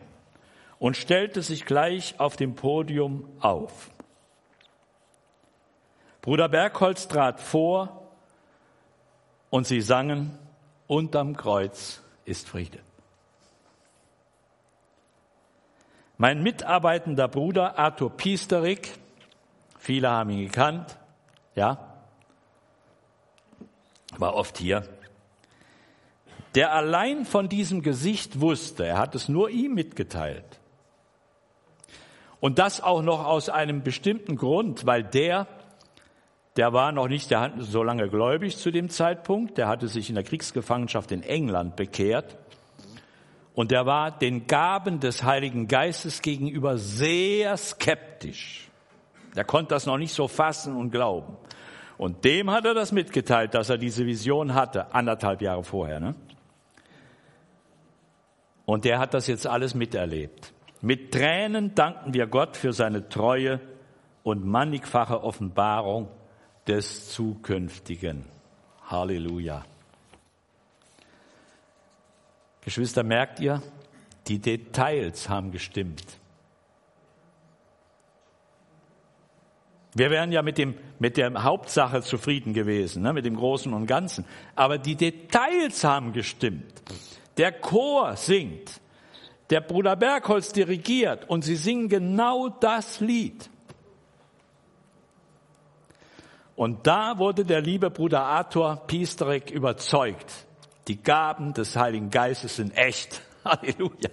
und 0.80 0.98
stellte 0.98 1.44
sich 1.44 1.64
gleich 1.64 2.20
auf 2.20 2.38
dem 2.38 2.56
Podium 2.56 3.30
auf. 3.40 3.92
Bruder 6.24 6.50
Bergholz 6.50 7.08
trat 7.08 7.40
vor 7.40 8.08
und 9.52 9.68
sie 9.68 9.82
sangen, 9.82 10.40
unterm 10.88 11.38
Kreuz 11.38 12.01
ist 12.26 12.48
Friede. 12.48 12.80
Mein 16.18 16.44
mitarbeitender 16.44 17.28
Bruder 17.28 17.80
Arthur 17.80 18.16
Piesterik, 18.16 18.92
viele 19.80 20.10
haben 20.10 20.30
ihn 20.30 20.46
gekannt, 20.46 20.98
ja, 21.56 21.96
war 24.18 24.36
oft 24.36 24.58
hier, 24.58 24.88
der 26.56 26.74
allein 26.74 27.26
von 27.26 27.50
diesem 27.50 27.82
Gesicht 27.82 28.40
wusste, 28.40 28.86
er 28.86 28.98
hat 28.98 29.16
es 29.16 29.30
nur 29.30 29.50
ihm 29.50 29.74
mitgeteilt. 29.74 30.60
Und 32.40 32.60
das 32.60 32.82
auch 32.82 33.02
noch 33.02 33.26
aus 33.26 33.50
einem 33.50 33.84
bestimmten 33.84 34.36
Grund, 34.36 34.86
weil 34.86 35.04
der, 35.04 35.48
der 36.58 36.74
war 36.74 36.92
noch 36.92 37.08
nicht 37.08 37.34
so 37.60 37.84
lange 37.84 38.10
gläubig 38.10 38.58
zu 38.58 38.72
dem 38.72 38.90
Zeitpunkt, 38.90 39.58
der 39.58 39.68
hatte 39.68 39.88
sich 39.88 40.10
in 40.10 40.16
der 40.16 40.24
Kriegsgefangenschaft 40.24 41.12
in 41.12 41.24
England 41.24 41.76
bekehrt 41.76 42.38
und 43.54 43.72
der 43.72 43.86
war 43.86 44.12
den 44.12 44.48
Gaben 44.48 45.00
des 45.00 45.24
Heiligen 45.24 45.68
Geistes 45.68 46.22
gegenüber 46.22 46.78
sehr 46.78 47.58
skeptisch. 47.58 48.70
Der 49.36 49.44
konnte 49.44 49.76
das 49.76 49.86
noch 49.86 49.98
nicht 49.98 50.14
so 50.14 50.28
fassen 50.28 50.76
und 50.76 50.92
glauben. 50.92 51.38
Und 51.98 52.26
dem 52.26 52.50
hat 52.52 52.66
er 52.66 52.74
das 52.74 52.92
mitgeteilt, 52.92 53.54
dass 53.54 53.70
er 53.70 53.78
diese 53.78 54.06
Vision 54.06 54.54
hatte, 54.56 54.94
anderthalb 54.94 55.42
Jahre 55.42 55.64
vorher. 55.64 56.00
Ne? 56.00 56.16
Und 58.66 58.86
der 58.86 59.00
hat 59.00 59.14
das 59.14 59.28
jetzt 59.28 59.46
alles 59.46 59.76
miterlebt. 59.76 60.54
Mit 60.82 61.12
Tränen 61.14 61.76
danken 61.76 62.14
wir 62.14 62.28
Gott 62.28 62.58
für 62.58 62.74
seine 62.74 63.08
treue 63.08 63.60
und 64.24 64.46
mannigfache 64.46 65.24
Offenbarung 65.24 66.08
des 66.68 67.10
Zukünftigen. 67.10 68.26
Halleluja. 68.88 69.66
Geschwister, 72.62 73.04
merkt 73.04 73.40
ihr, 73.40 73.62
die 74.28 74.40
Details 74.40 75.30
haben 75.30 75.52
gestimmt. 75.52 76.04
Wir 79.94 80.10
wären 80.10 80.32
ja 80.32 80.42
mit, 80.42 80.58
dem, 80.58 80.76
mit 81.00 81.18
der 81.18 81.44
Hauptsache 81.44 82.02
zufrieden 82.02 82.54
gewesen, 82.54 83.04
ne, 83.04 83.12
mit 83.12 83.26
dem 83.26 83.36
Großen 83.36 83.74
und 83.74 83.88
Ganzen. 83.88 84.26
Aber 84.56 84.78
die 84.78 84.96
Details 84.96 85.84
haben 85.84 86.14
gestimmt. 86.14 86.82
Der 87.38 87.52
Chor 87.52 88.16
singt, 88.16 88.80
der 89.50 89.60
Bruder 89.60 89.98
Bergholz 89.98 90.54
dirigiert 90.54 91.30
und 91.30 91.44
sie 91.44 91.58
singen 91.58 91.90
genau 91.90 92.48
das 92.48 93.02
Lied. 93.02 93.51
Und 96.62 96.86
da 96.86 97.18
wurde 97.18 97.44
der 97.44 97.60
liebe 97.60 97.90
Bruder 97.90 98.22
Arthur 98.22 98.84
Piesterek 98.86 99.50
überzeugt. 99.50 100.32
Die 100.88 101.02
Gaben 101.02 101.56
des 101.56 101.76
Heiligen 101.76 102.12
Geistes 102.12 102.58
sind 102.58 102.78
echt. 102.78 103.20
Halleluja. 103.44 104.12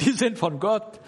Die 0.00 0.10
sind 0.10 0.36
von 0.36 0.58
Gott. 0.58 0.98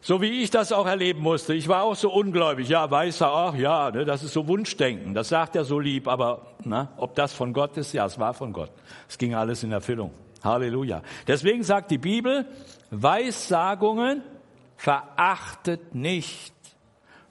So 0.00 0.20
wie 0.20 0.42
ich 0.42 0.50
das 0.50 0.72
auch 0.72 0.86
erleben 0.86 1.20
musste. 1.20 1.54
Ich 1.54 1.68
war 1.68 1.84
auch 1.84 1.94
so 1.94 2.12
ungläubig. 2.12 2.68
Ja, 2.68 2.90
weiß 2.90 3.20
er, 3.20 3.28
ach 3.28 3.54
ja, 3.54 3.92
ne, 3.92 4.04
das 4.04 4.24
ist 4.24 4.32
so 4.32 4.48
Wunschdenken. 4.48 5.14
Das 5.14 5.28
sagt 5.28 5.54
er 5.54 5.62
so 5.62 5.78
lieb. 5.78 6.08
Aber 6.08 6.48
na, 6.64 6.88
ob 6.96 7.14
das 7.14 7.32
von 7.32 7.52
Gott 7.52 7.76
ist? 7.76 7.92
Ja, 7.92 8.04
es 8.04 8.18
war 8.18 8.34
von 8.34 8.52
Gott. 8.52 8.72
Es 9.08 9.16
ging 9.16 9.36
alles 9.36 9.62
in 9.62 9.70
Erfüllung. 9.70 10.10
Halleluja. 10.42 11.02
Deswegen 11.28 11.62
sagt 11.62 11.92
die 11.92 11.98
Bibel, 11.98 12.48
Weissagungen 12.90 14.24
verachtet 14.76 15.94
nicht, 15.94 16.52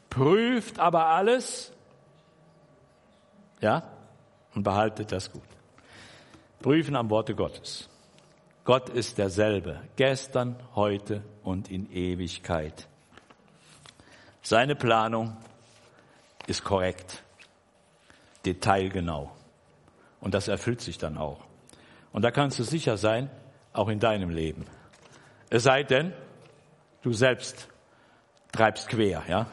prüft 0.10 0.80
aber 0.80 1.08
alles, 1.08 1.73
ja, 3.64 3.82
und 4.54 4.64
behaltet 4.64 5.12
das 5.12 5.32
gut. 5.32 5.42
Prüfen 6.62 6.96
am 6.96 7.10
Worte 7.10 7.34
Gottes. 7.34 7.90
Gott 8.66 8.90
ist 8.90 9.18
derselbe, 9.18 9.82
gestern, 9.96 10.56
heute 10.76 11.24
und 11.44 11.72
in 11.72 11.92
Ewigkeit. 11.92 12.88
Seine 14.42 14.76
Planung 14.76 15.36
ist 16.48 16.64
korrekt, 16.64 17.24
detailgenau. 18.46 19.32
Und 20.22 20.34
das 20.34 20.48
erfüllt 20.48 20.82
sich 20.82 20.98
dann 20.98 21.18
auch. 21.18 21.44
Und 22.12 22.22
da 22.22 22.32
kannst 22.32 22.60
du 22.60 22.64
sicher 22.64 22.98
sein, 22.98 23.30
auch 23.74 23.90
in 23.90 24.00
deinem 24.00 24.30
Leben. 24.30 24.66
Es 25.50 25.64
sei 25.64 25.84
denn, 25.84 26.14
du 27.02 27.12
selbst 27.12 27.68
treibst 28.52 28.88
quer, 28.88 29.24
ja? 29.28 29.48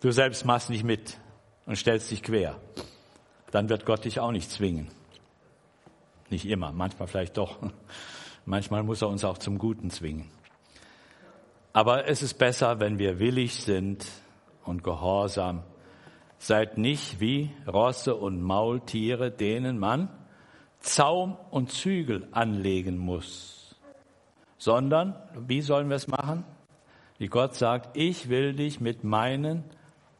Du 0.00 0.10
selbst 0.12 0.44
machst 0.46 0.70
nicht 0.70 0.84
mit 0.84 1.18
und 1.66 1.76
stellst 1.76 2.10
dich 2.10 2.22
quer. 2.22 2.60
Dann 3.50 3.68
wird 3.68 3.84
Gott 3.84 4.04
dich 4.04 4.20
auch 4.20 4.32
nicht 4.32 4.50
zwingen. 4.50 4.88
Nicht 6.30 6.46
immer, 6.46 6.72
manchmal 6.72 7.08
vielleicht 7.08 7.36
doch. 7.36 7.58
Manchmal 8.44 8.82
muss 8.82 9.02
er 9.02 9.08
uns 9.08 9.24
auch 9.24 9.38
zum 9.38 9.58
Guten 9.58 9.90
zwingen. 9.90 10.30
Aber 11.72 12.08
es 12.08 12.22
ist 12.22 12.34
besser, 12.34 12.80
wenn 12.80 12.98
wir 12.98 13.18
willig 13.18 13.62
sind 13.62 14.06
und 14.64 14.82
gehorsam. 14.82 15.62
Seid 16.38 16.78
nicht 16.78 17.20
wie 17.20 17.50
Rosse 17.66 18.16
und 18.16 18.40
Maultiere, 18.40 19.30
denen 19.30 19.78
man 19.78 20.08
Zaum 20.80 21.36
und 21.50 21.70
Zügel 21.70 22.26
anlegen 22.32 22.96
muss, 22.96 23.76
sondern, 24.56 25.14
wie 25.46 25.60
sollen 25.60 25.88
wir 25.90 25.96
es 25.96 26.08
machen? 26.08 26.44
Wie 27.18 27.28
Gott 27.28 27.54
sagt, 27.54 27.96
ich 27.96 28.30
will 28.30 28.54
dich 28.54 28.80
mit 28.80 29.04
meinen 29.04 29.64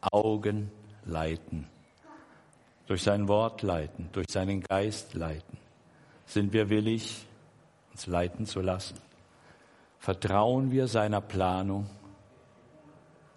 Augen 0.02 0.70
leiten, 1.10 1.66
durch 2.86 3.02
sein 3.02 3.28
Wort 3.28 3.62
leiten, 3.62 4.08
durch 4.12 4.26
seinen 4.30 4.62
Geist 4.62 5.14
leiten. 5.14 5.58
Sind 6.24 6.52
wir 6.52 6.70
willig, 6.70 7.26
uns 7.92 8.06
leiten 8.06 8.46
zu 8.46 8.60
lassen? 8.60 8.96
Vertrauen 9.98 10.70
wir 10.70 10.88
seiner 10.88 11.20
Planung? 11.20 11.86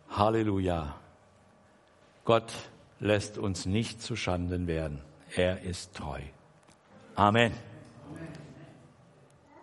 Halleluja. 0.10 0.96
Gott 2.24 2.54
lässt 3.00 3.38
uns 3.38 3.66
nicht 3.66 4.02
zu 4.02 4.16
Schanden 4.16 4.68
werden. 4.68 5.02
Er 5.36 5.62
ist 5.62 5.94
treu. 5.94 6.22
Amen. 7.16 7.52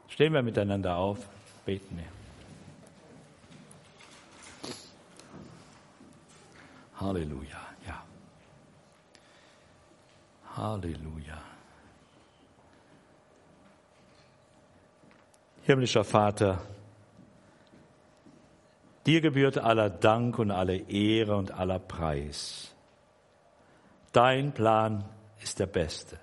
Stehen 0.08 0.34
wir 0.34 0.42
miteinander 0.42 0.96
auf, 0.96 1.18
beten 1.64 1.96
wir. 1.96 2.04
Halleluja, 7.00 7.48
ja. 7.48 7.69
Halleluja. 10.60 11.38
Himmlischer 15.62 16.04
Vater, 16.04 16.60
dir 19.06 19.20
gebührt 19.22 19.56
aller 19.56 19.88
Dank 19.88 20.38
und 20.38 20.50
alle 20.50 20.76
Ehre 20.76 21.36
und 21.36 21.52
aller 21.52 21.78
Preis. 21.78 22.74
Dein 24.12 24.52
Plan 24.52 25.04
ist 25.42 25.60
der 25.60 25.66
beste. 25.66 26.18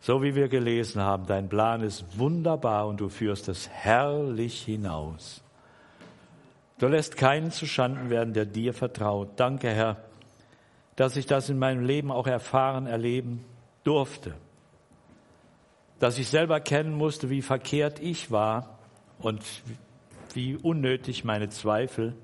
So 0.00 0.22
wie 0.22 0.34
wir 0.34 0.48
gelesen 0.48 1.00
haben, 1.00 1.26
dein 1.26 1.48
Plan 1.48 1.80
ist 1.80 2.18
wunderbar 2.18 2.88
und 2.88 3.00
du 3.00 3.08
führst 3.08 3.48
es 3.48 3.68
herrlich 3.70 4.62
hinaus. 4.62 5.42
Du 6.78 6.88
lässt 6.88 7.16
keinen 7.16 7.50
zu 7.52 7.66
Schanden 7.66 8.10
werden, 8.10 8.34
der 8.34 8.44
dir 8.44 8.74
vertraut. 8.74 9.30
Danke, 9.36 9.70
Herr, 9.70 9.96
dass 10.96 11.16
ich 11.16 11.26
das 11.26 11.48
in 11.48 11.58
meinem 11.58 11.84
Leben 11.84 12.10
auch 12.10 12.26
erfahren, 12.26 12.86
erleben 12.86 13.44
durfte 13.84 14.34
dass 15.98 16.18
ich 16.18 16.28
selber 16.28 16.60
kennen 16.60 16.94
musste, 16.94 17.30
wie 17.30 17.42
verkehrt 17.42 18.00
ich 18.00 18.30
war 18.30 18.78
und 19.18 19.42
wie 20.34 20.56
unnötig 20.56 21.24
meine 21.24 21.48
Zweifel 21.48 22.14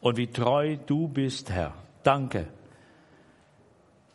und 0.00 0.16
wie 0.16 0.26
treu 0.26 0.76
du 0.86 1.08
bist, 1.08 1.50
Herr. 1.50 1.74
Danke. 2.02 2.46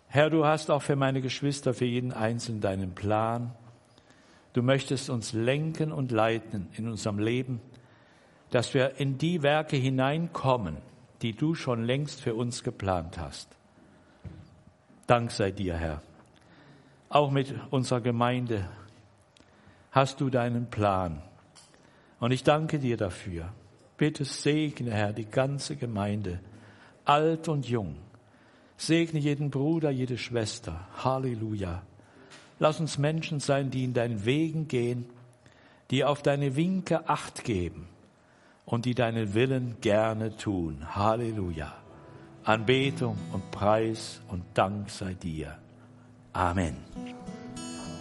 Herr, 0.08 0.30
du 0.30 0.46
hast 0.46 0.70
auch 0.70 0.82
für 0.82 0.96
meine 0.96 1.22
Geschwister, 1.22 1.74
für 1.74 1.86
jeden 1.86 2.14
Einzelnen 2.14 2.62
deinen 2.62 2.94
Plan. 2.94 3.54
Du 4.54 4.62
möchtest 4.62 5.10
uns 5.10 5.34
lenken 5.34 5.92
und 5.92 6.12
leiten 6.12 6.68
in 6.74 6.88
unserem 6.88 7.20
Leben, 7.20 7.62
dass 8.52 8.74
wir 8.74 9.00
in 9.00 9.18
die 9.18 9.44
Werke 9.44 9.78
hineinkommen, 9.78 10.78
die 11.22 11.34
du 11.34 11.54
schon 11.54 11.84
längst 11.84 12.22
für 12.22 12.36
uns 12.36 12.64
geplant 12.64 13.18
hast. 13.20 13.59
Dank 15.10 15.32
sei 15.32 15.52
dir, 15.52 15.76
Herr 15.76 16.02
auch 17.10 17.32
mit 17.32 17.54
unserer 17.72 18.02
Gemeinde 18.02 18.70
hast 19.92 20.22
du 20.22 20.30
deinen 20.30 20.70
Plan. 20.70 21.22
Und 22.20 22.32
ich 22.32 22.44
danke 22.44 22.80
dir 22.80 22.98
dafür. 22.98 23.52
Bitte 23.98 24.24
segne, 24.24 24.92
Herr, 24.92 25.12
die 25.12 25.26
ganze 25.26 25.76
Gemeinde, 25.76 26.40
alt 27.04 27.48
und 27.50 27.68
jung. 27.68 27.96
Segne 28.78 29.20
jeden 29.20 29.50
Bruder, 29.50 29.90
jede 29.90 30.18
Schwester. 30.18 30.88
Halleluja. 31.04 31.82
Lass 32.60 32.80
uns 32.80 32.98
Menschen 32.98 33.40
sein, 33.40 33.72
die 33.72 33.84
in 33.84 33.94
deinen 33.94 34.26
Wegen 34.26 34.68
gehen, 34.68 35.06
die 35.92 36.06
auf 36.06 36.22
deine 36.22 36.56
Winke 36.56 37.10
acht 37.10 37.44
geben 37.44 37.88
und 38.66 38.86
die 38.86 38.94
deinen 38.94 39.34
Willen 39.34 39.78
gerne 39.82 40.38
tun. 40.38 40.96
Halleluja. 40.96 41.74
Anbetung 42.44 43.18
und 43.34 43.52
Preis 43.52 44.22
und 44.30 44.44
Dank 44.54 44.90
sei 44.90 45.14
dir. 45.14 45.58
Amen. 46.34 46.78